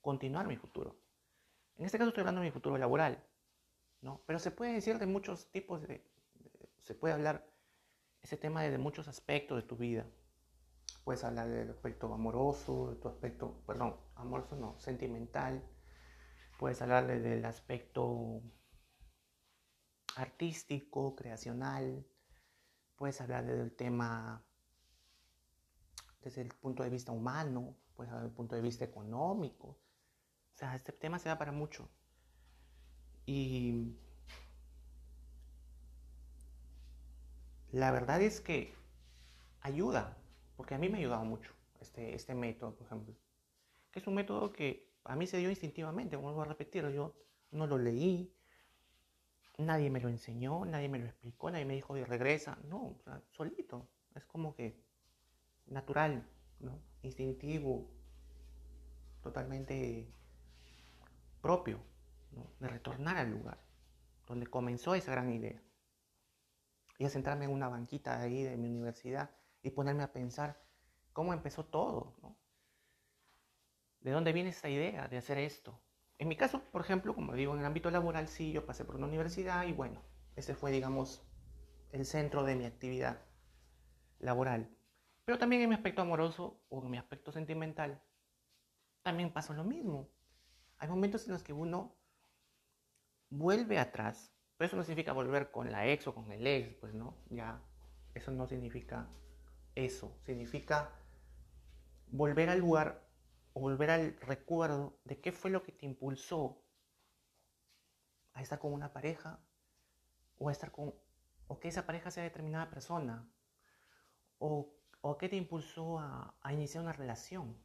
continuar 0.00 0.46
mi 0.46 0.56
futuro. 0.56 0.98
En 1.76 1.84
este 1.84 1.98
caso 1.98 2.08
estoy 2.08 2.22
hablando 2.22 2.40
de 2.40 2.46
mi 2.46 2.52
futuro 2.52 2.78
laboral, 2.78 3.22
¿no? 4.00 4.22
pero 4.26 4.38
se 4.38 4.50
puede 4.50 4.72
decir 4.72 4.98
de 4.98 5.06
muchos 5.06 5.50
tipos 5.50 5.82
de 5.82 6.08
se 6.82 6.94
puede 6.94 7.12
hablar 7.12 7.46
ese 8.22 8.38
tema 8.38 8.62
de 8.62 8.78
muchos 8.78 9.08
aspectos 9.08 9.60
de 9.60 9.68
tu 9.68 9.76
vida. 9.76 10.06
Puedes 11.04 11.24
hablar 11.24 11.48
del 11.48 11.70
aspecto 11.70 12.12
amoroso, 12.12 12.90
de 12.90 12.96
tu 12.96 13.08
aspecto, 13.08 13.62
perdón, 13.66 13.96
amoroso 14.14 14.56
no, 14.56 14.78
sentimental. 14.78 15.62
Puedes 16.58 16.82
hablar 16.82 17.06
del 17.06 17.44
aspecto 17.44 18.42
artístico, 20.16 21.14
creacional. 21.14 22.06
Puedes 22.96 23.20
hablar 23.20 23.46
del 23.46 23.74
tema 23.74 24.44
desde 26.22 26.42
el 26.42 26.48
punto 26.48 26.82
de 26.82 26.90
vista 26.90 27.12
humano, 27.12 27.76
puedes 27.94 28.10
hablar 28.10 28.24
desde 28.24 28.30
el 28.32 28.36
punto 28.36 28.56
de 28.56 28.62
vista 28.62 28.84
económico. 28.84 29.68
O 29.68 30.56
sea, 30.56 30.74
este 30.74 30.92
tema 30.92 31.18
se 31.18 31.28
da 31.28 31.38
para 31.38 31.52
mucho. 31.52 31.88
Y 33.24 33.96
la 37.70 37.90
verdad 37.92 38.20
es 38.20 38.40
que 38.40 38.74
ayuda, 39.60 40.17
porque 40.58 40.74
a 40.74 40.78
mí 40.78 40.88
me 40.88 40.96
ha 40.96 40.98
ayudado 40.98 41.24
mucho 41.24 41.52
este, 41.80 42.16
este 42.16 42.34
método, 42.34 42.74
por 42.74 42.86
ejemplo. 42.88 43.14
que 43.92 44.00
es 44.00 44.06
un 44.08 44.16
método 44.16 44.52
que 44.52 44.90
a 45.04 45.14
mí 45.14 45.28
se 45.28 45.38
dio 45.38 45.50
instintivamente, 45.50 46.16
vuelvo 46.16 46.42
a 46.42 46.46
repetir, 46.46 46.86
yo 46.88 47.14
no 47.52 47.68
lo 47.68 47.78
leí, 47.78 48.34
nadie 49.56 49.88
me 49.88 50.00
lo 50.00 50.08
enseñó, 50.08 50.64
nadie 50.64 50.88
me 50.88 50.98
lo 50.98 51.06
explicó, 51.06 51.48
nadie 51.52 51.64
me 51.64 51.74
dijo, 51.74 51.96
y 51.96 52.02
regresa, 52.02 52.58
no, 52.64 52.96
solito, 53.30 53.88
es 54.16 54.24
como 54.24 54.56
que 54.56 54.82
natural, 55.66 56.26
¿no? 56.58 56.76
instintivo, 57.02 57.88
totalmente 59.22 60.08
propio, 61.40 61.78
de 62.58 62.66
retornar 62.66 63.16
al 63.16 63.30
lugar 63.30 63.58
donde 64.26 64.48
comenzó 64.48 64.96
esa 64.96 65.12
gran 65.12 65.32
idea. 65.32 65.62
Y 66.98 67.04
a 67.04 67.10
sentarme 67.10 67.44
en 67.44 67.52
una 67.52 67.68
banquita 67.68 68.20
ahí 68.20 68.42
de 68.42 68.56
mi 68.56 68.68
universidad 68.68 69.37
y 69.62 69.70
ponerme 69.70 70.02
a 70.02 70.12
pensar 70.12 70.60
cómo 71.12 71.32
empezó 71.32 71.64
todo, 71.64 72.16
¿De 74.00 74.12
dónde 74.12 74.32
viene 74.32 74.50
esta 74.50 74.68
idea 74.68 75.08
de 75.08 75.18
hacer 75.18 75.38
esto? 75.38 75.80
En 76.18 76.28
mi 76.28 76.36
caso, 76.36 76.62
por 76.70 76.80
ejemplo, 76.80 77.14
como 77.14 77.34
digo, 77.34 77.52
en 77.52 77.60
el 77.60 77.66
ámbito 77.66 77.90
laboral, 77.90 78.28
sí, 78.28 78.52
yo 78.52 78.64
pasé 78.64 78.84
por 78.84 78.96
una 78.96 79.06
universidad 79.06 79.66
y 79.66 79.72
bueno, 79.72 80.02
ese 80.36 80.54
fue, 80.54 80.70
digamos, 80.70 81.22
el 81.92 82.06
centro 82.06 82.44
de 82.44 82.54
mi 82.54 82.64
actividad 82.64 83.20
laboral. 84.20 84.70
Pero 85.24 85.38
también 85.38 85.62
en 85.62 85.68
mi 85.68 85.74
aspecto 85.74 86.02
amoroso 86.02 86.60
o 86.68 86.82
en 86.82 86.90
mi 86.90 86.96
aspecto 86.96 87.32
sentimental, 87.32 88.00
también 89.02 89.32
pasó 89.32 89.52
lo 89.52 89.64
mismo. 89.64 90.08
Hay 90.78 90.88
momentos 90.88 91.26
en 91.26 91.32
los 91.32 91.42
que 91.42 91.52
uno 91.52 91.96
vuelve 93.30 93.78
atrás, 93.78 94.32
pero 94.56 94.66
eso 94.66 94.76
no 94.76 94.84
significa 94.84 95.12
volver 95.12 95.50
con 95.50 95.70
la 95.70 95.86
ex 95.86 96.06
o 96.06 96.14
con 96.14 96.30
el 96.32 96.46
ex, 96.46 96.74
pues 96.76 96.94
no, 96.94 97.16
ya, 97.30 97.60
eso 98.14 98.30
no 98.30 98.46
significa 98.46 99.08
eso, 99.84 100.18
significa 100.24 100.90
volver 102.08 102.48
al 102.48 102.58
lugar 102.58 103.06
o 103.52 103.60
volver 103.60 103.90
al 103.90 104.16
recuerdo 104.20 104.98
de 105.04 105.20
qué 105.20 105.32
fue 105.32 105.50
lo 105.50 105.62
que 105.62 105.72
te 105.72 105.86
impulsó 105.86 106.62
a 108.32 108.42
estar 108.42 108.58
con 108.58 108.72
una 108.72 108.92
pareja 108.92 109.40
o 110.38 110.48
a 110.48 110.52
estar 110.52 110.70
con 110.72 110.94
o 111.50 111.60
que 111.60 111.68
esa 111.68 111.86
pareja 111.86 112.10
sea 112.10 112.22
determinada 112.24 112.68
persona 112.68 113.26
o, 114.38 114.74
o 115.00 115.18
qué 115.18 115.28
te 115.28 115.36
impulsó 115.36 115.98
a, 115.98 116.34
a 116.42 116.52
iniciar 116.52 116.82
una 116.82 116.92
relación. 116.92 117.56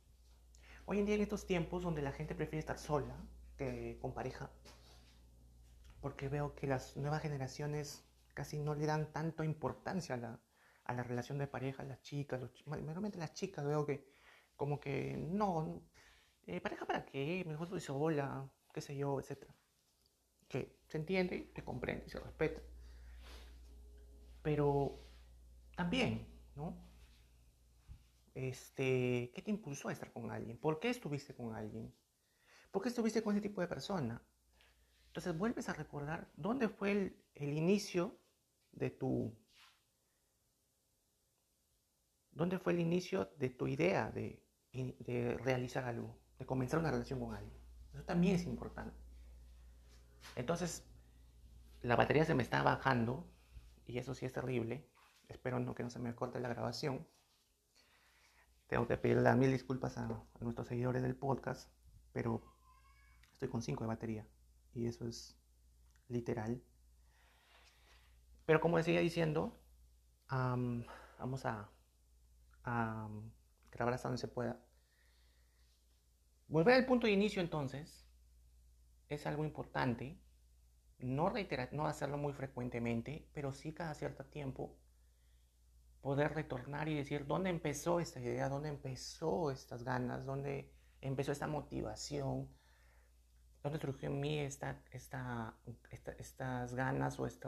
Hoy 0.85 0.99
en 0.99 1.05
día 1.05 1.15
en 1.15 1.21
estos 1.21 1.45
tiempos 1.45 1.83
donde 1.83 2.01
la 2.01 2.11
gente 2.11 2.35
prefiere 2.35 2.59
estar 2.59 2.79
sola 2.79 3.15
que 3.57 3.97
con 4.01 4.13
pareja, 4.13 4.49
porque 6.01 6.29
veo 6.29 6.55
que 6.55 6.67
las 6.67 6.97
nuevas 6.97 7.21
generaciones 7.21 8.03
casi 8.33 8.57
no 8.59 8.73
le 8.73 8.85
dan 8.85 9.11
tanto 9.11 9.43
importancia 9.43 10.15
a 10.15 10.17
la, 10.17 10.39
a 10.85 10.93
la 10.93 11.03
relación 11.03 11.37
de 11.37 11.47
pareja, 11.47 11.83
las 11.83 12.01
chicas, 12.01 12.41
los, 12.41 12.51
normalmente 12.65 13.17
las 13.17 13.33
chicas 13.33 13.65
veo 13.65 13.85
que 13.85 14.05
como 14.55 14.79
que 14.79 15.17
no, 15.17 15.81
eh, 16.45 16.61
pareja 16.61 16.85
para 16.85 17.05
qué, 17.05 17.43
mejor 17.47 17.67
estoy 17.67 17.81
sola, 17.81 18.49
qué 18.73 18.81
sé 18.81 18.95
yo, 18.95 19.19
etc. 19.19 19.45
Que 20.47 20.79
se 20.87 20.97
entiende, 20.97 21.51
se 21.55 21.63
comprende, 21.63 22.07
se 22.09 22.19
respeta. 22.19 22.61
Pero 24.41 24.99
también, 25.75 26.27
¿no? 26.55 26.77
Este, 28.35 29.31
¿qué 29.33 29.41
te 29.41 29.51
impulsó 29.51 29.89
a 29.89 29.93
estar 29.93 30.11
con 30.11 30.31
alguien? 30.31 30.57
¿Por 30.57 30.79
qué 30.79 30.89
estuviste 30.89 31.35
con 31.35 31.55
alguien? 31.55 31.93
¿Por 32.71 32.81
qué 32.81 32.89
estuviste 32.89 33.21
con 33.21 33.33
ese 33.33 33.41
tipo 33.41 33.61
de 33.61 33.67
persona? 33.67 34.21
Entonces 35.07 35.37
vuelves 35.37 35.69
a 35.69 35.73
recordar 35.73 36.31
dónde 36.35 36.67
fue 36.67 36.91
el, 36.91 37.23
el 37.35 37.55
inicio 37.55 38.17
de 38.71 38.89
tu 38.89 39.35
¿Dónde 42.33 42.59
fue 42.59 42.73
el 42.73 42.79
inicio 42.79 43.29
de 43.37 43.49
tu 43.49 43.67
idea 43.67 44.11
de, 44.11 44.43
de, 44.71 45.37
realizar 45.43 45.85
algo, 45.85 46.17
de 46.39 46.45
comenzar 46.45 46.79
una 46.79 46.91
relación 46.91 47.19
con 47.19 47.35
alguien? 47.35 47.57
Eso 47.93 48.03
también 48.03 48.35
es 48.35 48.45
importante. 48.45 48.97
Entonces, 50.35 50.83
la 51.81 51.95
batería 51.95 52.25
se 52.25 52.33
me 52.33 52.43
está 52.43 52.63
bajando 52.63 53.27
y 53.85 53.97
eso 53.99 54.15
sí 54.15 54.25
es 54.25 54.33
terrible. 54.33 54.89
Espero 55.27 55.59
no 55.59 55.75
que 55.75 55.83
no 55.83 55.89
se 55.89 55.99
me 55.99 56.15
corte 56.15 56.39
la 56.39 56.49
grabación. 56.49 57.07
Tengo 58.67 58.87
que 58.87 58.97
pedirle 58.97 59.33
mil 59.35 59.51
disculpas 59.51 59.97
a, 59.97 60.05
a 60.05 60.43
nuestros 60.43 60.67
seguidores 60.67 61.03
del 61.03 61.15
podcast, 61.15 61.69
pero 62.13 62.41
estoy 63.33 63.49
con 63.49 63.61
5 63.61 63.83
de 63.83 63.87
batería 63.87 64.27
y 64.73 64.87
eso 64.87 65.05
es 65.07 65.37
literal. 66.07 66.63
Pero 68.45 68.59
como 68.59 68.77
decía 68.77 68.99
diciendo, 68.99 69.59
vamos 70.29 71.45
a, 71.45 71.69
a 72.63 73.09
grabar 73.71 73.93
hasta 73.93 74.07
donde 74.07 74.21
se 74.21 74.27
pueda. 74.27 74.59
Volver 76.47 76.75
al 76.75 76.85
punto 76.85 77.07
de 77.07 77.13
inicio 77.13 77.41
entonces 77.41 78.05
es 79.09 79.25
algo 79.25 79.43
importante. 79.43 80.19
No, 80.99 81.29
reiterar, 81.29 81.73
no 81.73 81.87
hacerlo 81.87 82.17
muy 82.17 82.33
frecuentemente, 82.33 83.27
pero 83.33 83.51
sí 83.51 83.73
cada 83.73 83.93
cierto 83.93 84.25
tiempo 84.25 84.77
poder 86.01 86.33
retornar 86.33 86.89
y 86.89 86.95
decir 86.95 87.25
dónde 87.25 87.49
empezó 87.49 87.99
esta 87.99 88.19
idea, 88.19 88.49
dónde 88.49 88.69
empezó 88.69 89.51
estas 89.51 89.83
ganas, 89.83 90.25
dónde 90.25 90.71
empezó 91.01 91.31
esta 91.31 91.47
motivación, 91.47 92.49
dónde 93.63 93.79
surgió 93.79 94.09
en 94.09 94.19
mí 94.19 94.39
esta, 94.39 94.81
esta, 94.91 95.57
estas 96.19 96.75
ganas 96.75 97.19
o 97.19 97.25
este 97.25 97.47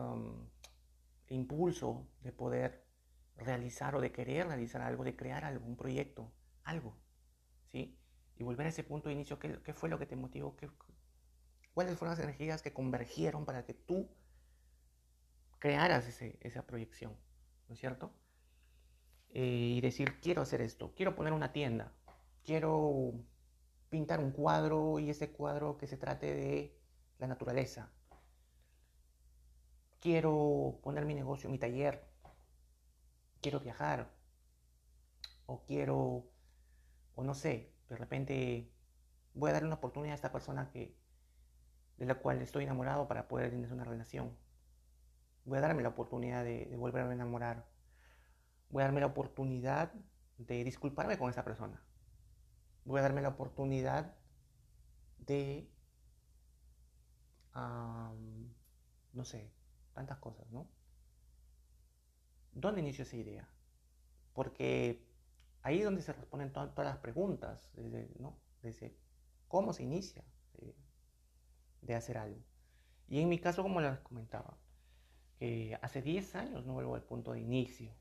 impulso 1.27 2.07
de 2.21 2.31
poder 2.31 2.84
realizar 3.37 3.95
o 3.95 4.01
de 4.01 4.11
querer 4.11 4.47
realizar 4.47 4.81
algo, 4.81 5.03
de 5.03 5.15
crear 5.15 5.45
algo, 5.45 5.65
un 5.65 5.75
proyecto, 5.75 6.31
algo, 6.63 6.97
¿sí? 7.71 7.97
Y 8.37 8.43
volver 8.43 8.67
a 8.67 8.69
ese 8.69 8.83
punto 8.83 9.09
de 9.09 9.15
inicio, 9.15 9.39
¿qué, 9.39 9.61
qué 9.63 9.73
fue 9.73 9.89
lo 9.89 9.99
que 9.99 10.05
te 10.05 10.15
motivó? 10.15 10.55
¿Qué, 10.55 10.69
¿Cuáles 11.73 11.97
fueron 11.97 12.15
las 12.15 12.23
energías 12.23 12.61
que 12.61 12.73
convergieron 12.73 13.45
para 13.45 13.65
que 13.65 13.73
tú 13.73 14.09
crearas 15.59 16.07
ese, 16.07 16.37
esa 16.41 16.65
proyección? 16.65 17.17
¿No 17.67 17.73
es 17.73 17.79
cierto? 17.79 18.13
Eh, 19.31 19.75
y 19.77 19.81
decir, 19.81 20.19
quiero 20.21 20.41
hacer 20.41 20.61
esto, 20.61 20.93
quiero 20.95 21.15
poner 21.15 21.33
una 21.33 21.51
tienda, 21.51 21.91
quiero 22.45 23.11
pintar 23.89 24.21
un 24.21 24.31
cuadro 24.31 24.99
y 24.99 25.09
ese 25.09 25.31
cuadro 25.31 25.77
que 25.77 25.87
se 25.87 25.97
trate 25.97 26.33
de 26.33 26.79
la 27.19 27.27
naturaleza. 27.27 27.91
Quiero 29.99 30.79
poner 30.81 31.05
mi 31.05 31.15
negocio, 31.15 31.49
mi 31.49 31.59
taller. 31.59 32.14
Quiero 33.45 33.59
viajar. 33.59 34.09
O 35.45 35.63
quiero, 35.67 36.31
o 37.13 37.23
no 37.23 37.35
sé, 37.35 37.75
de 37.89 37.95
repente 37.95 38.71
voy 39.35 39.51
a 39.51 39.53
dar 39.53 39.65
una 39.65 39.75
oportunidad 39.75 40.13
a 40.13 40.15
esta 40.15 40.31
persona 40.31 40.71
que, 40.71 40.97
de 41.97 42.05
la 42.07 42.15
cual 42.15 42.41
estoy 42.41 42.63
enamorado 42.63 43.07
para 43.07 43.27
poder 43.27 43.51
tener 43.51 43.71
una 43.71 43.83
relación. 43.83 44.35
Voy 45.43 45.59
a 45.59 45.61
darme 45.61 45.83
la 45.83 45.89
oportunidad 45.89 46.43
de, 46.43 46.65
de 46.65 46.75
volver 46.75 47.05
a 47.05 47.13
enamorar 47.13 47.67
voy 48.71 48.81
a 48.81 48.85
darme 48.85 49.01
la 49.01 49.05
oportunidad 49.05 49.93
de 50.39 50.63
disculparme 50.63 51.19
con 51.19 51.29
esa 51.29 51.43
persona. 51.43 51.79
Voy 52.83 52.99
a 52.99 53.03
darme 53.03 53.21
la 53.21 53.29
oportunidad 53.29 54.15
de, 55.19 55.69
no 59.13 59.23
sé, 59.23 59.51
tantas 59.93 60.17
cosas, 60.17 60.49
¿no? 60.49 60.67
¿Dónde 62.55 62.79
inició 62.81 63.03
esa 63.03 63.17
idea? 63.17 63.47
Porque 64.33 65.05
ahí 65.61 65.79
es 65.79 65.85
donde 65.85 66.01
se 66.01 66.13
responden 66.13 66.51
todas 66.51 66.73
las 66.77 66.97
preguntas, 66.97 67.69
desde, 67.73 68.09
¿no? 68.17 68.37
desde 68.61 68.95
cómo 69.49 69.73
se 69.73 69.83
inicia 69.83 70.23
de, 70.53 70.73
de 71.81 71.95
hacer 71.95 72.17
algo. 72.17 72.39
Y 73.09 73.19
en 73.19 73.29
mi 73.29 73.39
caso, 73.39 73.61
como 73.61 73.81
les 73.81 73.99
comentaba, 73.99 74.57
que 75.37 75.77
hace 75.81 76.01
10 76.01 76.35
años 76.35 76.65
no 76.65 76.73
vuelvo 76.73 76.95
al 76.95 77.03
punto 77.03 77.33
de 77.33 77.41
inicio 77.41 77.91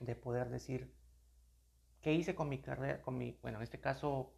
de 0.00 0.14
poder 0.14 0.50
decir 0.50 0.92
qué 2.02 2.12
hice 2.12 2.34
con 2.34 2.50
mi 2.50 2.60
carrera, 2.60 3.00
con 3.00 3.16
mi, 3.16 3.38
bueno, 3.40 3.58
en 3.58 3.64
este 3.64 3.80
caso, 3.80 4.34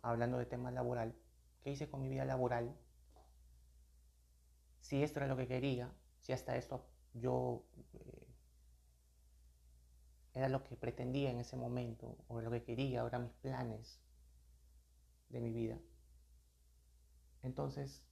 hablando 0.00 0.38
de 0.38 0.46
tema 0.46 0.70
laboral, 0.70 1.16
qué 1.60 1.70
hice 1.70 1.90
con 1.90 2.02
mi 2.02 2.08
vida 2.08 2.24
laboral, 2.24 2.76
si 4.80 5.02
esto 5.02 5.18
era 5.18 5.26
lo 5.26 5.36
que 5.36 5.48
quería, 5.48 5.92
si 6.20 6.32
hasta 6.32 6.56
esto 6.56 6.86
yo 7.14 7.64
eh, 7.94 8.26
era 10.34 10.48
lo 10.48 10.64
que 10.64 10.76
pretendía 10.76 11.30
en 11.30 11.38
ese 11.38 11.56
momento, 11.56 12.16
o 12.28 12.40
lo 12.40 12.50
que 12.50 12.62
quería, 12.64 13.02
ahora 13.02 13.18
mis 13.18 13.32
planes 13.34 14.00
de 15.28 15.40
mi 15.40 15.52
vida. 15.52 15.78
Entonces, 17.42 18.02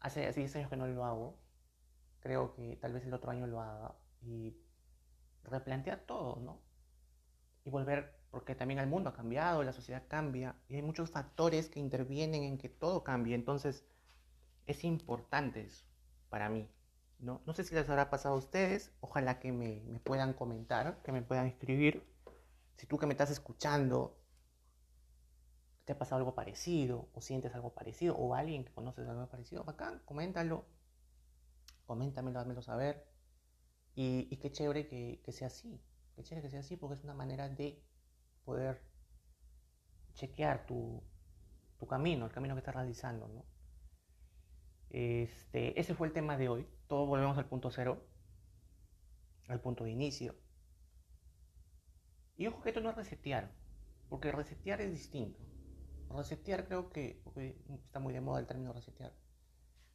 hace 0.00 0.32
10 0.32 0.56
años 0.56 0.70
que 0.70 0.76
no 0.76 0.86
lo 0.86 1.04
hago, 1.04 1.38
creo 2.20 2.54
que 2.54 2.76
tal 2.76 2.92
vez 2.92 3.04
el 3.04 3.14
otro 3.14 3.30
año 3.30 3.46
lo 3.46 3.60
haga 3.60 3.94
y 4.20 4.56
replantear 5.44 6.00
todo, 6.00 6.36
¿no? 6.40 6.60
Y 7.64 7.70
volver, 7.70 8.18
porque 8.30 8.54
también 8.54 8.80
el 8.80 8.88
mundo 8.88 9.10
ha 9.10 9.14
cambiado, 9.14 9.62
la 9.62 9.72
sociedad 9.72 10.04
cambia, 10.08 10.56
y 10.68 10.74
hay 10.76 10.82
muchos 10.82 11.10
factores 11.10 11.68
que 11.68 11.80
intervienen 11.80 12.42
en 12.42 12.58
que 12.58 12.68
todo 12.68 13.04
cambie. 13.04 13.34
Entonces, 13.34 13.84
es 14.66 14.84
importante 14.84 15.62
eso 15.62 15.84
para 16.28 16.48
mí, 16.50 16.68
¿no? 17.18 17.42
No 17.46 17.52
sé 17.54 17.64
si 17.64 17.74
les 17.74 17.88
habrá 17.88 18.10
pasado 18.10 18.34
a 18.34 18.38
ustedes, 18.38 18.92
ojalá 19.00 19.38
que 19.40 19.52
me, 19.52 19.82
me 19.86 20.00
puedan 20.00 20.34
comentar, 20.34 21.02
que 21.02 21.12
me 21.12 21.22
puedan 21.22 21.46
escribir, 21.46 22.06
Si 22.76 22.86
tú 22.86 22.98
que 22.98 23.06
me 23.06 23.14
estás 23.14 23.30
escuchando 23.30 24.16
te 25.84 25.92
ha 25.92 25.98
pasado 25.98 26.18
algo 26.18 26.34
parecido 26.34 27.08
o 27.14 27.20
sientes 27.22 27.54
algo 27.54 27.72
parecido 27.72 28.14
o 28.14 28.34
alguien 28.34 28.64
que 28.64 28.72
conoces 28.72 29.08
algo 29.08 29.26
parecido, 29.28 29.64
bacán, 29.64 30.02
coméntalo, 30.04 30.66
coméntamelo, 31.86 32.38
házmelo 32.38 32.62
saber. 32.62 33.08
Y, 33.94 34.36
qué 34.36 34.52
chévere 34.52 34.86
que, 34.86 35.20
que, 35.24 35.32
sea 35.32 35.48
así, 35.48 35.82
qué 36.14 36.22
chévere 36.22 36.46
que 36.46 36.50
sea 36.50 36.60
así 36.60 36.76
porque 36.76 36.94
es 36.94 37.04
una 37.04 37.14
manera 37.14 37.48
de 37.48 37.82
poder 38.44 38.80
chequear 40.12 40.66
tu, 40.66 41.02
tu 41.78 41.86
camino, 41.86 42.26
el 42.26 42.32
camino 42.32 42.54
que 42.54 42.60
estás 42.60 42.74
realizando, 42.74 43.26
¿no? 43.28 43.44
Este, 44.90 45.78
ese 45.78 45.94
fue 45.94 46.06
el 46.06 46.12
tema 46.12 46.36
de 46.36 46.48
hoy. 46.48 46.66
Todos 46.86 47.06
volvemos 47.06 47.36
al 47.36 47.46
punto 47.46 47.70
cero, 47.70 48.02
al 49.48 49.60
punto 49.60 49.84
de 49.84 49.90
inicio. 49.90 50.34
Y 52.36 52.46
ojo 52.46 52.62
que 52.62 52.70
esto 52.70 52.80
no 52.80 52.90
es 52.90 52.96
resetear, 52.96 53.50
porque 54.08 54.32
resetear 54.32 54.80
es 54.80 54.92
distinto. 54.92 55.40
Resetear 56.10 56.66
creo 56.66 56.88
que 56.90 57.20
está 57.84 57.98
muy 57.98 58.14
de 58.14 58.20
moda 58.20 58.40
el 58.40 58.46
término 58.46 58.72
resetear. 58.72 59.12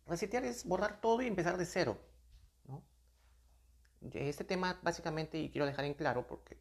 Resetear 0.05 0.43
es 0.43 0.65
borrar 0.65 0.99
todo 1.01 1.21
y 1.21 1.27
empezar 1.27 1.57
de 1.57 1.65
cero. 1.65 1.97
Este 4.11 4.43
tema 4.43 4.79
básicamente, 4.83 5.39
y 5.39 5.49
quiero 5.49 5.65
dejar 5.65 5.85
en 5.85 5.93
claro 5.93 6.27
porque 6.27 6.59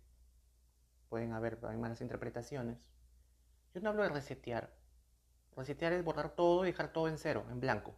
pueden 1.09 1.33
haber 1.33 1.61
malas 1.61 2.01
interpretaciones, 2.01 2.79
yo 3.75 3.81
no 3.81 3.91
hablo 3.91 4.05
de 4.05 4.11
resetear. 4.11 4.73
Resetear 5.57 5.93
es 5.93 6.05
borrar 6.05 6.37
todo 6.37 6.65
y 6.65 6.69
dejar 6.69 6.93
todo 6.93 7.09
en 7.09 7.19
cero, 7.19 7.45
en 7.51 7.59
blanco. 7.59 7.97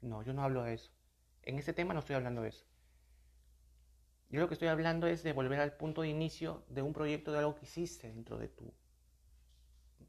No, 0.00 0.22
yo 0.22 0.32
no 0.32 0.42
hablo 0.42 0.62
de 0.62 0.74
eso. 0.74 0.92
En 1.42 1.58
este 1.58 1.72
tema 1.72 1.94
no 1.94 2.00
estoy 2.00 2.16
hablando 2.16 2.42
de 2.42 2.48
eso. 2.48 2.64
Yo 4.28 4.40
lo 4.40 4.48
que 4.48 4.54
estoy 4.54 4.68
hablando 4.68 5.06
es 5.06 5.22
de 5.22 5.32
volver 5.32 5.60
al 5.60 5.76
punto 5.76 6.02
de 6.02 6.08
inicio 6.08 6.64
de 6.68 6.82
un 6.82 6.92
proyecto 6.92 7.32
de 7.32 7.38
algo 7.38 7.54
que 7.54 7.64
hiciste 7.64 8.08
dentro 8.08 8.38
de 8.38 8.48
tu 8.48 8.72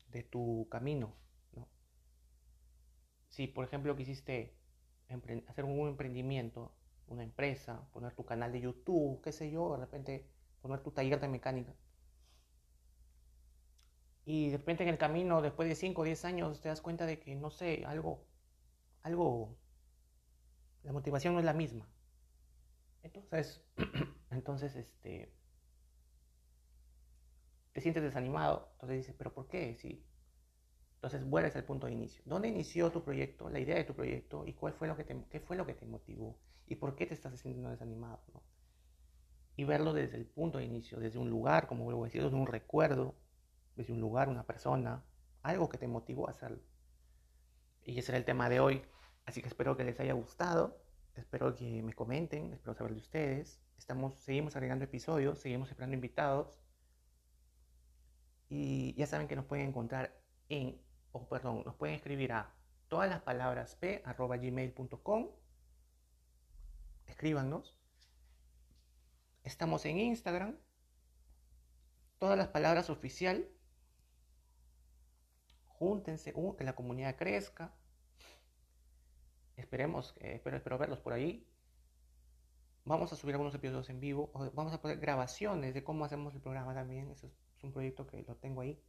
de 0.09 0.23
tu 0.23 0.67
camino. 0.69 1.13
¿no? 1.53 1.67
Si, 3.29 3.47
por 3.47 3.65
ejemplo, 3.65 3.95
quisiste 3.95 4.55
hacer 5.47 5.65
un 5.65 5.87
emprendimiento, 5.87 6.71
una 7.07 7.23
empresa, 7.23 7.87
poner 7.91 8.13
tu 8.13 8.25
canal 8.25 8.51
de 8.51 8.61
YouTube, 8.61 9.21
qué 9.21 9.31
sé 9.31 9.51
yo, 9.51 9.73
de 9.73 9.77
repente 9.77 10.27
poner 10.61 10.81
tu 10.81 10.91
taller 10.91 11.19
de 11.19 11.27
mecánica. 11.27 11.73
Y 14.25 14.49
de 14.49 14.57
repente 14.57 14.83
en 14.83 14.89
el 14.89 14.97
camino, 14.97 15.41
después 15.41 15.69
de 15.69 15.75
5 15.75 16.01
o 16.01 16.05
10 16.05 16.25
años, 16.25 16.59
te 16.61 16.67
das 16.69 16.81
cuenta 16.81 17.05
de 17.05 17.19
que, 17.19 17.35
no 17.35 17.49
sé, 17.49 17.85
algo, 17.85 18.25
algo, 19.03 19.55
la 20.87 20.93
motivación 20.93 21.33
no 21.33 21.39
es 21.39 21.45
la 21.45 21.53
misma. 21.53 21.85
Entonces, 23.03 23.61
entonces, 24.31 24.73
este, 24.77 25.33
te 27.73 27.81
sientes 27.81 28.01
desanimado, 28.01 28.69
entonces 28.75 28.99
dices, 28.99 29.15
pero 29.17 29.33
¿por 29.33 29.49
qué? 29.49 29.75
Sí. 29.75 30.01
Entonces 30.95 31.29
vuelves 31.29 31.57
al 31.57 31.65
punto 31.65 31.87
de 31.87 31.93
inicio. 31.93 32.23
¿Dónde 32.25 32.47
inició 32.47 32.89
tu 32.89 33.03
proyecto, 33.03 33.49
la 33.49 33.59
idea 33.59 33.75
de 33.75 33.83
tu 33.83 33.95
proyecto 33.95 34.47
y 34.47 34.53
cuál 34.53 34.73
fue 34.73 34.87
lo 34.87 34.95
que 34.95 35.03
te, 35.03 35.21
qué 35.29 35.41
fue 35.41 35.57
lo 35.57 35.65
que 35.65 35.73
te 35.73 35.85
motivó 35.85 36.39
y 36.67 36.75
por 36.75 36.95
qué 36.95 37.05
te 37.05 37.13
estás 37.13 37.37
sintiendo 37.37 37.69
desanimado? 37.69 38.21
Y 39.57 39.65
verlo 39.65 39.91
desde 39.91 40.15
el 40.15 40.25
punto 40.25 40.57
de 40.57 40.63
inicio, 40.63 41.01
desde 41.01 41.19
un 41.19 41.29
lugar, 41.29 41.67
como 41.67 41.83
vuelvo 41.83 42.03
a 42.03 42.07
decir, 42.07 42.23
desde 42.23 42.37
un 42.37 42.47
recuerdo, 42.47 43.13
desde 43.75 43.91
un 43.91 43.99
lugar, 43.99 44.29
una 44.29 44.45
persona, 44.45 45.03
algo 45.41 45.67
que 45.67 45.77
te 45.77 45.87
motivó 45.89 46.29
a 46.29 46.31
hacerlo. 46.31 46.61
Y 47.83 47.99
ese 47.99 48.13
era 48.13 48.19
el 48.19 48.25
tema 48.25 48.47
de 48.47 48.61
hoy. 48.61 48.83
Así 49.27 49.41
que 49.41 49.49
espero 49.49 49.75
que 49.75 49.83
les 49.83 49.99
haya 49.99 50.13
gustado. 50.13 50.81
Espero 51.15 51.53
que 51.53 51.83
me 51.83 51.93
comenten, 51.93 52.53
espero 52.53 52.73
saber 52.73 52.93
de 52.93 52.99
ustedes. 52.99 53.59
Estamos, 53.77 54.15
seguimos 54.15 54.55
agregando 54.55 54.85
episodios, 54.85 55.39
seguimos 55.39 55.69
esperando 55.69 55.95
invitados. 55.95 56.61
Y 58.49 58.93
ya 58.95 59.05
saben 59.05 59.27
que 59.27 59.35
nos 59.35 59.45
pueden 59.45 59.67
encontrar 59.67 60.17
en, 60.47 60.81
o 61.11 61.27
perdón, 61.27 61.63
nos 61.65 61.75
pueden 61.75 61.95
escribir 61.95 62.31
a 62.31 62.55
todas 62.87 63.09
las 63.09 63.21
palabras 63.21 63.75
p 63.75 64.01
arroba 64.05 64.37
gmail.com. 64.37 65.29
Escríbanos. 67.07 67.77
Estamos 69.43 69.85
en 69.85 69.99
Instagram. 69.99 70.55
Todas 72.17 72.37
las 72.37 72.47
palabras 72.47 72.89
oficial. 72.89 73.45
Júntense, 75.65 76.31
uh, 76.33 76.55
que 76.55 76.63
la 76.63 76.75
comunidad 76.75 77.17
crezca. 77.17 77.76
Esperemos, 79.57 80.15
espero, 80.21 80.57
espero 80.57 80.77
verlos 80.77 80.99
por 80.99 81.13
ahí. 81.13 81.45
Vamos 82.85 83.11
a 83.11 83.15
subir 83.17 83.33
algunos 83.33 83.53
episodios 83.55 83.89
en 83.89 83.99
vivo. 83.99 84.31
Vamos 84.53 84.73
a 84.73 84.81
poner 84.81 84.99
grabaciones 84.99 85.73
de 85.73 85.83
cómo 85.83 86.05
hacemos 86.05 86.33
el 86.35 86.41
programa 86.41 86.73
también. 86.73 87.11
Eso 87.11 87.27
es 87.57 87.63
un 87.63 87.73
proyecto 87.73 88.07
que 88.07 88.23
lo 88.23 88.35
tengo 88.35 88.61
ahí. 88.61 88.79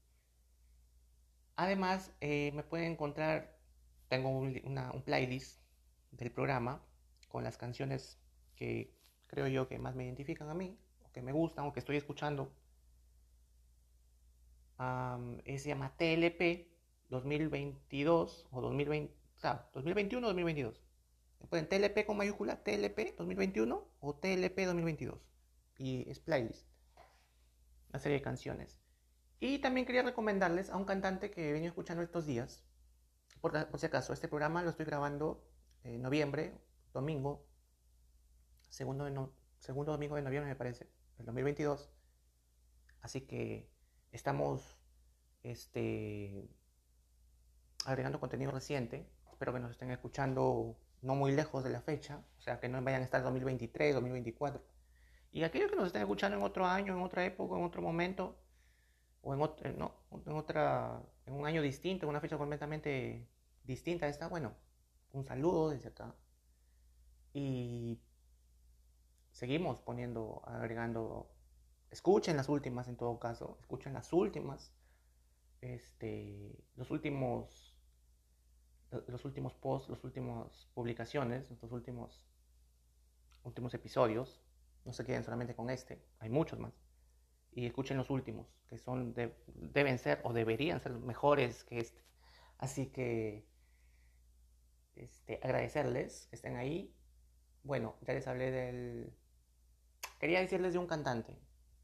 Además, 1.57 2.13
eh, 2.21 2.53
me 2.55 2.63
pueden 2.63 2.93
encontrar, 2.93 3.59
tengo 4.09 4.29
un, 4.29 4.61
un 4.65 5.03
playlist 5.03 5.61
del 6.13 6.31
programa 6.31 6.81
con 7.29 7.43
las 7.43 7.59
canciones 7.59 8.21
que 8.55 8.95
creo 9.27 9.49
yo 9.49 9.69
que 9.69 9.79
más 9.79 9.95
me 9.95 10.05
identifican 10.05 10.49
a 10.49 10.55
mí, 10.55 10.79
o 11.05 11.11
que 11.11 11.23
me 11.23 11.33
gustan, 11.33 11.67
o 11.67 11.73
que 11.73 11.81
estoy 11.81 11.97
escuchando. 11.97 12.53
se 14.79 15.69
llama 15.69 15.97
TLP 15.97 16.69
2022 17.09 18.47
o 18.51 18.61
2020, 18.61 19.18
2021-2022. 19.43 20.81
Pueden 21.49 21.69
TLP 21.69 22.05
con 22.05 22.17
mayúscula, 22.17 22.63
TLP 22.63 23.17
2021 23.17 23.89
o 24.01 24.15
TLP 24.15 24.59
2022. 24.67 25.19
Y 25.79 26.11
es 26.11 26.19
playlist 26.19 26.69
una 27.91 27.99
serie 27.99 28.19
de 28.19 28.23
canciones. 28.23 28.81
Y 29.41 29.61
también 29.61 29.87
quería 29.87 30.03
recomendarles 30.03 30.71
a 30.71 30.77
un 30.77 30.85
cantante 30.85 31.31
que 31.31 31.49
he 31.49 31.53
venido 31.53 31.69
escuchando 31.69 32.03
estos 32.03 32.27
días. 32.27 32.65
Por, 33.41 33.53
si 33.79 33.87
acaso, 33.87 34.13
este 34.13 34.29
programa 34.29 34.63
lo 34.63 34.71
estoy 34.71 34.87
grabando 34.87 35.45
en 35.85 36.03
noviembre, 36.03 36.59
domingo, 36.93 37.47
segundo, 38.69 39.33
segundo 39.61 39.93
domingo 39.93 40.17
de 40.17 40.23
noviembre 40.23 40.51
me 40.51 40.57
parece, 40.57 40.91
el 41.19 41.27
2022. 41.27 41.89
Así 43.01 43.23
que 43.23 43.71
estamos 44.11 44.81
este, 45.45 46.49
agregando 47.85 48.19
contenido 48.19 48.51
reciente. 48.51 49.09
Espero 49.39 49.53
que 49.53 49.61
nos 49.61 49.71
estén 49.71 49.93
escuchando 49.93 50.77
no 51.01 51.15
muy 51.15 51.31
lejos 51.31 51.63
de 51.63 51.71
la 51.71 51.81
fecha, 51.81 52.25
o 52.39 52.41
sea, 52.41 52.59
que 52.59 52.69
no 52.69 52.83
vayan 52.83 53.03
a 53.03 53.05
estar 53.05 53.23
2023, 53.23 53.95
2024 53.95 54.61
y 55.31 55.45
aquellos 55.45 55.71
que 55.71 55.77
nos 55.77 55.87
estén 55.87 56.03
escuchando 56.03 56.37
en 56.37 56.43
otro 56.43 56.67
año, 56.67 56.95
en 56.95 57.03
otra 57.03 57.25
época, 57.25 57.57
en 57.57 57.65
otro 57.65 57.83
momento, 57.83 58.37
o 59.23 59.35
en, 59.35 59.41
otro, 59.43 59.71
no, 59.73 59.95
en, 60.27 60.33
otra, 60.33 61.03
en 61.27 61.35
un 61.35 61.47
año 61.47 61.63
distinto, 61.63 62.07
en 62.07 62.11
una 62.11 62.21
fecha 62.21 62.39
completamente 62.39 63.29
distinta 63.65 64.07
a 64.07 64.09
esta, 64.09 64.29
bueno, 64.29 64.55
un 65.13 65.25
saludo 65.25 65.71
desde 65.71 65.91
acá. 65.91 66.15
Y 67.33 68.01
seguimos 69.31 69.79
poniendo, 69.81 70.43
agregando, 70.47 71.31
escuchen 71.91 72.37
las 72.37 72.49
últimas 72.49 72.89
en 72.89 72.97
todo 72.97 73.19
caso, 73.21 73.59
escuchen 73.61 73.93
las 73.93 74.13
últimas, 74.13 74.73
este, 75.61 76.65
los 76.75 76.91
últimos, 76.91 77.68
los 78.91 79.25
últimos 79.25 79.55
posts, 79.55 79.91
las 79.91 80.03
últimas 80.05 80.69
publicaciones, 80.75 81.51
los 81.63 81.73
últimos, 81.73 82.27
últimos 83.45 83.75
episodios 83.75 84.41
no 84.85 84.93
se 84.93 85.05
queden 85.05 85.23
solamente 85.23 85.55
con 85.55 85.71
este, 85.71 86.03
hay 86.19 86.31
muchos 86.31 86.59
más. 86.59 86.73
Y 87.53 87.67
escuchen 87.67 87.97
los 87.97 88.11
últimos, 88.11 88.47
que 88.69 88.79
son 88.79 89.15
deben 89.15 89.99
ser 89.99 90.21
o 90.23 90.33
deberían 90.33 90.81
ser 90.81 90.93
mejores 90.93 91.65
que 91.65 91.79
este. 91.79 92.03
Así 92.59 92.87
que 92.87 93.47
este, 94.97 95.41
agradecerles 95.43 96.27
que 96.29 96.37
estén 96.37 96.57
ahí. 96.57 96.95
Bueno, 97.63 97.97
ya 98.03 98.15
les 98.15 98.27
hablé 98.27 98.51
del... 98.51 99.13
Quería 100.19 100.41
decirles 100.41 100.73
de 100.73 100.79
un 100.79 100.87
cantante 100.87 101.39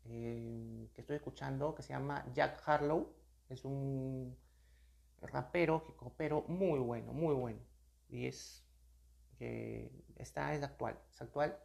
eh, 0.06 0.88
que 0.94 1.00
estoy 1.00 1.16
escuchando 1.16 1.74
que 1.74 1.82
se 1.82 1.92
llama 1.92 2.24
Jack 2.32 2.62
Harlow. 2.66 3.14
Es 3.48 3.64
un 3.64 4.36
rapero, 5.26 5.96
pero 6.16 6.42
muy 6.48 6.78
bueno, 6.78 7.12
muy 7.12 7.34
bueno. 7.34 7.60
Y 8.08 8.26
es 8.26 8.64
que 9.38 9.90
está, 10.16 10.54
es 10.54 10.62
actual, 10.62 10.98
es 11.10 11.20
actual 11.20 11.58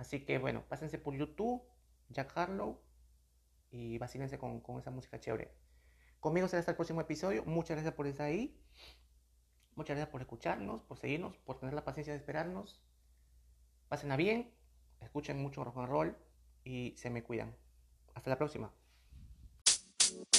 Así 0.00 0.24
que 0.24 0.38
bueno, 0.38 0.64
pásense 0.66 0.98
por 0.98 1.14
YouTube, 1.14 1.62
Jack 2.08 2.32
Harlow, 2.34 2.80
y 3.70 3.98
vacílense 3.98 4.38
con, 4.38 4.60
con 4.60 4.78
esa 4.78 4.90
música 4.90 5.20
chévere. 5.20 5.52
Conmigo 6.20 6.48
será 6.48 6.60
hasta 6.60 6.72
el 6.72 6.76
próximo 6.76 7.02
episodio. 7.02 7.44
Muchas 7.44 7.76
gracias 7.76 7.94
por 7.94 8.06
estar 8.06 8.26
ahí. 8.26 8.58
Muchas 9.76 9.96
gracias 9.96 10.10
por 10.10 10.22
escucharnos, 10.22 10.82
por 10.84 10.98
seguirnos, 10.98 11.36
por 11.38 11.58
tener 11.58 11.74
la 11.74 11.84
paciencia 11.84 12.14
de 12.14 12.18
esperarnos. 12.18 12.82
Pásenla 13.88 14.16
bien, 14.16 14.54
escuchen 15.00 15.40
mucho 15.40 15.64
rock 15.64 15.76
and 15.76 15.88
roll 15.88 16.16
y 16.64 16.94
se 16.96 17.10
me 17.10 17.22
cuidan. 17.22 17.54
Hasta 18.14 18.30
la 18.30 18.38
próxima. 18.38 18.79